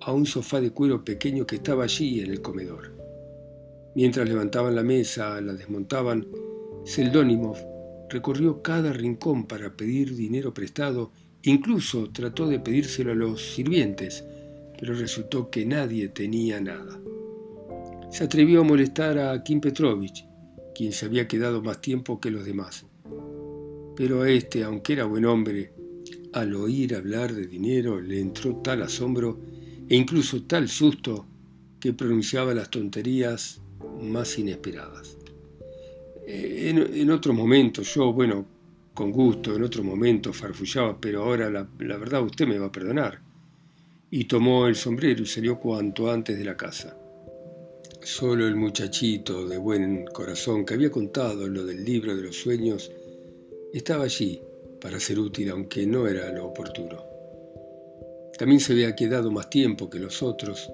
a 0.00 0.12
un 0.12 0.26
sofá 0.26 0.60
de 0.60 0.70
cuero 0.70 1.04
pequeño 1.04 1.46
que 1.46 1.56
estaba 1.56 1.84
allí 1.84 2.20
en 2.20 2.30
el 2.30 2.40
comedor. 2.40 2.92
Mientras 3.94 4.28
levantaban 4.28 4.74
la 4.74 4.82
mesa, 4.82 5.40
la 5.40 5.52
desmontaban, 5.52 6.26
Seldonimov 6.84 7.69
recorrió 8.10 8.60
cada 8.60 8.92
rincón 8.92 9.46
para 9.46 9.76
pedir 9.76 10.14
dinero 10.14 10.52
prestado, 10.52 11.12
incluso 11.42 12.10
trató 12.10 12.46
de 12.46 12.58
pedírselo 12.58 13.12
a 13.12 13.14
los 13.14 13.54
sirvientes, 13.54 14.24
pero 14.78 14.94
resultó 14.94 15.50
que 15.50 15.64
nadie 15.64 16.08
tenía 16.08 16.60
nada. 16.60 17.00
Se 18.10 18.24
atrevió 18.24 18.60
a 18.60 18.64
molestar 18.64 19.18
a 19.18 19.42
Kim 19.42 19.60
Petrovich, 19.60 20.26
quien 20.74 20.92
se 20.92 21.06
había 21.06 21.28
quedado 21.28 21.62
más 21.62 21.80
tiempo 21.80 22.20
que 22.20 22.30
los 22.30 22.44
demás. 22.44 22.84
Pero 23.96 24.22
a 24.22 24.30
este, 24.30 24.64
aunque 24.64 24.94
era 24.94 25.04
buen 25.04 25.24
hombre, 25.24 25.72
al 26.32 26.54
oír 26.54 26.94
hablar 26.94 27.34
de 27.34 27.46
dinero 27.46 28.00
le 28.00 28.20
entró 28.20 28.56
tal 28.56 28.82
asombro 28.82 29.38
e 29.88 29.96
incluso 29.96 30.42
tal 30.44 30.68
susto 30.68 31.26
que 31.78 31.92
pronunciaba 31.92 32.54
las 32.54 32.70
tonterías 32.70 33.60
más 34.00 34.38
inesperadas. 34.38 35.19
Eh, 36.32 36.70
en, 36.70 37.10
otro 37.10 37.32
momento, 37.32 37.82
yo, 37.82 38.12
bueno, 38.12 38.46
con 38.94 39.10
gusto, 39.10 39.56
en 39.56 39.64
otro 39.64 39.82
momento 39.82 40.32
farfullaba, 40.32 40.96
pero 41.00 41.24
ahora 41.24 41.50
la, 41.50 41.68
la 41.80 41.96
verdad 41.96 42.22
usted 42.22 42.46
me 42.46 42.58
va 42.58 42.66
a 42.66 42.72
perdonar. 42.72 43.20
Y 44.12 44.24
tomó 44.26 44.68
el 44.68 44.76
sombrero 44.76 45.22
y 45.24 45.26
salió 45.26 45.58
cuanto 45.58 46.08
antes 46.08 46.38
de 46.38 46.44
la 46.44 46.56
casa. 46.56 46.96
Solo 48.02 48.46
el 48.46 48.54
muchachito 48.54 49.48
de 49.48 49.58
buen 49.58 50.06
corazón 50.06 50.64
que 50.64 50.74
había 50.74 50.90
contado 50.90 51.48
lo 51.48 51.66
del 51.66 51.84
libro 51.84 52.14
de 52.14 52.22
los 52.22 52.36
sueños 52.36 52.92
estaba 53.74 54.04
allí 54.04 54.40
para 54.80 55.00
ser 55.00 55.18
útil, 55.18 55.50
aunque 55.50 55.84
no 55.84 56.06
era 56.06 56.30
lo 56.32 56.46
oportuno. 56.46 57.04
También 58.38 58.60
se 58.60 58.72
había 58.72 58.94
quedado 58.94 59.32
más 59.32 59.50
tiempo 59.50 59.90
que 59.90 59.98
los 59.98 60.22
otros, 60.22 60.70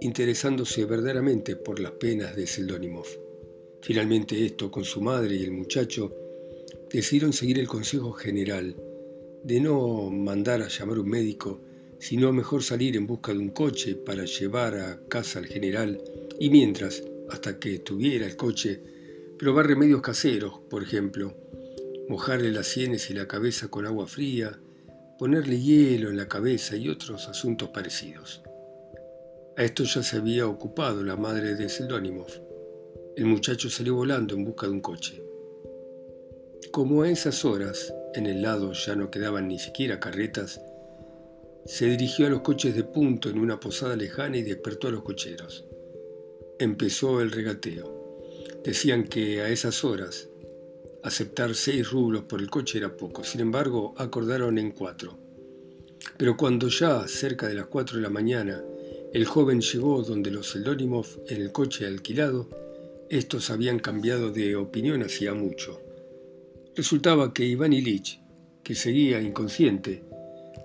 interesándose 0.00 0.84
verdaderamente 0.84 1.54
por 1.54 1.78
las 1.78 1.92
penas 1.92 2.34
de 2.34 2.46
Seldonimov. 2.48 3.27
Finalmente 3.82 4.44
esto, 4.44 4.70
con 4.70 4.84
su 4.84 5.00
madre 5.00 5.36
y 5.36 5.44
el 5.44 5.52
muchacho, 5.52 6.14
decidieron 6.90 7.32
seguir 7.32 7.58
el 7.58 7.68
consejo 7.68 8.12
general 8.12 8.76
de 9.44 9.60
no 9.60 10.10
mandar 10.10 10.62
a 10.62 10.68
llamar 10.68 10.98
un 10.98 11.08
médico, 11.08 11.60
sino 11.98 12.32
mejor 12.32 12.62
salir 12.62 12.96
en 12.96 13.06
busca 13.06 13.32
de 13.32 13.38
un 13.38 13.50
coche 13.50 13.94
para 13.94 14.24
llevar 14.24 14.76
a 14.76 15.00
casa 15.08 15.38
al 15.38 15.46
general 15.46 16.00
y 16.38 16.50
mientras, 16.50 17.02
hasta 17.28 17.58
que 17.58 17.78
tuviera 17.78 18.26
el 18.26 18.36
coche, 18.36 18.80
probar 19.38 19.66
remedios 19.66 20.00
caseros, 20.00 20.60
por 20.68 20.82
ejemplo, 20.82 21.36
mojarle 22.08 22.50
las 22.52 22.66
sienes 22.66 23.10
y 23.10 23.14
la 23.14 23.28
cabeza 23.28 23.68
con 23.68 23.86
agua 23.86 24.06
fría, 24.06 24.58
ponerle 25.18 25.60
hielo 25.60 26.10
en 26.10 26.16
la 26.16 26.28
cabeza 26.28 26.76
y 26.76 26.88
otros 26.88 27.28
asuntos 27.28 27.70
parecidos. 27.70 28.42
A 29.56 29.64
esto 29.64 29.84
ya 29.84 30.02
se 30.02 30.16
había 30.16 30.46
ocupado 30.46 31.02
la 31.02 31.16
madre 31.16 31.56
de 31.56 31.68
Seldonimov. 31.68 32.47
El 33.18 33.24
muchacho 33.24 33.68
salió 33.68 33.96
volando 33.96 34.36
en 34.36 34.44
busca 34.44 34.68
de 34.68 34.72
un 34.74 34.80
coche. 34.80 35.20
Como 36.70 37.02
a 37.02 37.10
esas 37.10 37.44
horas 37.44 37.92
en 38.14 38.26
el 38.26 38.42
lado 38.42 38.74
ya 38.74 38.94
no 38.94 39.10
quedaban 39.10 39.48
ni 39.48 39.58
siquiera 39.58 39.98
carretas, 39.98 40.60
se 41.66 41.86
dirigió 41.86 42.28
a 42.28 42.30
los 42.30 42.42
coches 42.42 42.76
de 42.76 42.84
punto 42.84 43.28
en 43.28 43.40
una 43.40 43.58
posada 43.58 43.96
lejana 43.96 44.36
y 44.36 44.44
despertó 44.44 44.86
a 44.86 44.92
los 44.92 45.02
cocheros. 45.02 45.66
Empezó 46.60 47.20
el 47.20 47.32
regateo. 47.32 48.22
Decían 48.62 49.02
que 49.02 49.40
a 49.40 49.48
esas 49.48 49.82
horas 49.82 50.28
aceptar 51.02 51.56
seis 51.56 51.90
rublos 51.90 52.22
por 52.22 52.40
el 52.40 52.48
coche 52.48 52.78
era 52.78 52.96
poco, 52.96 53.24
sin 53.24 53.40
embargo 53.40 53.94
acordaron 53.96 54.58
en 54.58 54.70
cuatro. 54.70 55.18
Pero 56.16 56.36
cuando 56.36 56.68
ya, 56.68 57.08
cerca 57.08 57.48
de 57.48 57.54
las 57.54 57.66
cuatro 57.66 57.96
de 57.96 58.04
la 58.04 58.10
mañana, 58.10 58.62
el 59.12 59.24
joven 59.24 59.60
llegó 59.60 60.04
donde 60.04 60.30
los 60.30 60.50
Seldonimov 60.50 61.06
en 61.26 61.42
el 61.42 61.50
coche 61.50 61.84
alquilado, 61.84 62.67
estos 63.10 63.50
habían 63.50 63.78
cambiado 63.78 64.30
de 64.30 64.56
opinión 64.56 65.02
hacía 65.02 65.34
mucho. 65.34 65.80
Resultaba 66.76 67.32
que 67.32 67.44
Iván 67.44 67.72
Ilich, 67.72 68.20
que 68.62 68.74
seguía 68.74 69.20
inconsciente, 69.20 70.04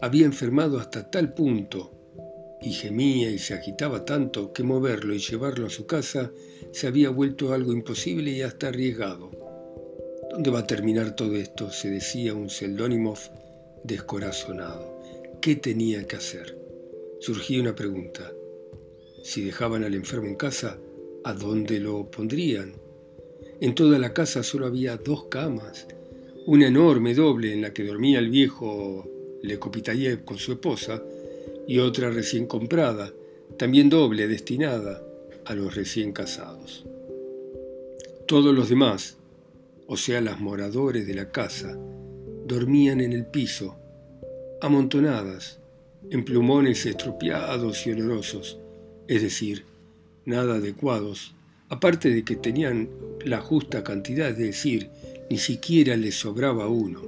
había 0.02 0.26
enfermado 0.26 0.80
hasta 0.80 1.10
tal 1.10 1.34
punto 1.34 1.92
y 2.62 2.72
gemía 2.72 3.30
y 3.30 3.40
se 3.40 3.54
agitaba 3.54 4.06
tanto 4.06 4.54
que 4.54 4.64
moverlo 4.64 5.14
y 5.14 5.20
llevarlo 5.20 5.68
a 5.68 5.70
su 5.70 5.86
casa 5.86 6.32
se 6.72 6.88
había 6.88 7.10
vuelto 7.10 7.54
algo 7.54 7.72
imposible 7.74 8.32
y 8.32 8.42
hasta 8.42 8.70
arriesgado. 8.70 9.32
¿Dónde 10.32 10.50
va 10.50 10.60
a 10.60 10.68
terminar 10.68 11.16
todo 11.16 11.36
esto? 11.36 11.72
se 11.72 11.90
decía 11.90 12.34
un 12.34 12.50
Seldonimov 12.50 13.20
descorazonado. 13.84 15.00
¿Qué 15.42 15.56
tenía 15.56 16.08
que 16.08 16.16
hacer? 16.16 16.58
Surgía 17.20 17.62
una 17.62 17.76
pregunta. 17.76 18.32
Si 19.24 19.44
dejaban 19.44 19.84
al 19.84 19.94
enfermo 19.94 20.28
en 20.28 20.36
casa, 20.36 20.80
¿a 21.24 21.34
dónde 21.34 21.80
lo 21.80 22.10
pondrían? 22.10 22.74
En 23.62 23.76
toda 23.76 23.98
la 24.00 24.14
casa 24.14 24.44
solo 24.44 24.66
había 24.66 24.98
dos 24.98 25.26
camas, 25.26 25.88
una 26.46 26.68
enorme 26.68 27.14
doble 27.14 27.54
en 27.54 27.62
la 27.62 27.74
que 27.74 27.86
dormía 27.86 28.20
el 28.20 28.30
viejo 28.30 29.10
Lekopitayev 29.42 30.26
con 30.26 30.38
su 30.38 30.54
esposa 30.54 31.02
y 31.68 31.80
otra 31.80 32.10
recién 32.10 32.46
comprada, 32.46 33.14
también 33.58 33.90
doble, 33.90 34.28
destinada 34.28 35.02
a 35.46 35.56
los 35.56 35.76
recién 35.76 36.12
casados. 36.12 36.86
Todos 38.28 38.54
los 38.54 38.70
demás, 38.70 39.18
o 39.88 39.98
sea, 39.98 40.22
las 40.22 40.40
moradores 40.40 41.08
de 41.08 41.14
la 41.14 41.32
casa, 41.32 41.78
dormían 42.46 43.02
en 43.02 43.14
el 43.14 43.26
piso, 43.26 43.76
amontonadas, 44.62 45.60
en 46.10 46.26
plumones 46.26 46.86
estropeados 46.86 47.86
y 47.88 47.92
olorosos, 47.92 48.60
es 49.08 49.22
decir, 49.22 49.66
nada 50.26 50.56
adecuados, 50.56 51.36
aparte 51.70 52.10
de 52.10 52.24
que 52.24 52.36
tenían 52.36 52.90
la 53.26 53.42
justa 53.42 53.84
cantidad, 53.84 54.30
es 54.30 54.38
decir, 54.38 54.90
ni 55.30 55.38
siquiera 55.38 55.98
les 55.98 56.16
sobraba 56.16 56.68
uno. 56.68 57.02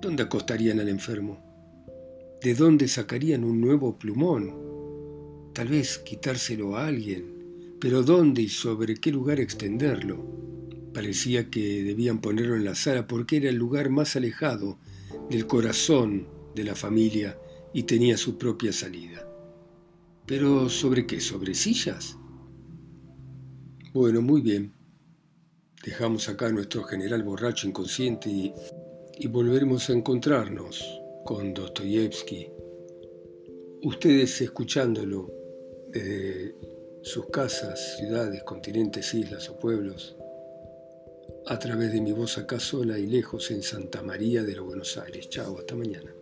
¿Dónde 0.00 0.22
acostarían 0.22 0.80
al 0.80 0.88
enfermo? 0.88 1.38
¿De 2.42 2.54
dónde 2.54 2.88
sacarían 2.88 3.44
un 3.44 3.60
nuevo 3.60 3.98
plumón? 3.98 4.52
Tal 5.52 5.68
vez 5.68 5.98
quitárselo 5.98 6.76
a 6.76 6.86
alguien, 6.86 7.76
pero 7.80 8.02
¿dónde 8.02 8.42
y 8.42 8.48
sobre 8.48 8.96
qué 8.96 9.10
lugar 9.10 9.40
extenderlo? 9.40 10.24
Parecía 10.92 11.50
que 11.50 11.82
debían 11.82 12.20
ponerlo 12.20 12.56
en 12.56 12.64
la 12.64 12.74
sala 12.74 13.06
porque 13.06 13.38
era 13.38 13.48
el 13.48 13.56
lugar 13.56 13.90
más 13.90 14.16
alejado 14.16 14.78
del 15.30 15.46
corazón 15.46 16.26
de 16.54 16.64
la 16.64 16.74
familia 16.74 17.38
y 17.72 17.84
tenía 17.84 18.16
su 18.16 18.38
propia 18.38 18.72
salida. 18.72 19.26
¿Pero 20.26 20.68
sobre 20.68 21.06
qué? 21.06 21.20
¿Sobre 21.20 21.54
sillas? 21.54 22.16
Bueno, 23.92 24.20
muy 24.22 24.40
bien. 24.40 24.74
Dejamos 25.84 26.28
acá 26.28 26.48
a 26.48 26.52
nuestro 26.52 26.82
general 26.82 27.22
borracho 27.22 27.68
inconsciente 27.68 28.28
y, 28.28 28.52
volveremos 29.28 29.88
a 29.88 29.92
encontrarnos 29.92 30.84
con 31.24 31.54
Dostoyevsky. 31.54 32.48
Ustedes 33.84 34.40
escuchándolo 34.40 35.32
desde 35.92 36.56
sus 37.02 37.26
casas, 37.26 37.96
ciudades, 37.96 38.42
continentes, 38.42 39.14
islas 39.14 39.48
o 39.48 39.58
pueblos, 39.58 40.16
a 41.46 41.58
través 41.58 41.92
de 41.92 42.00
mi 42.00 42.10
voz 42.10 42.36
acá 42.36 42.58
sola 42.58 42.98
y 42.98 43.06
lejos 43.06 43.52
en 43.52 43.62
Santa 43.62 44.02
María 44.02 44.42
de 44.42 44.56
los 44.56 44.66
Buenos 44.66 44.98
Aires. 44.98 45.28
Chao, 45.28 45.56
hasta 45.56 45.76
mañana. 45.76 46.15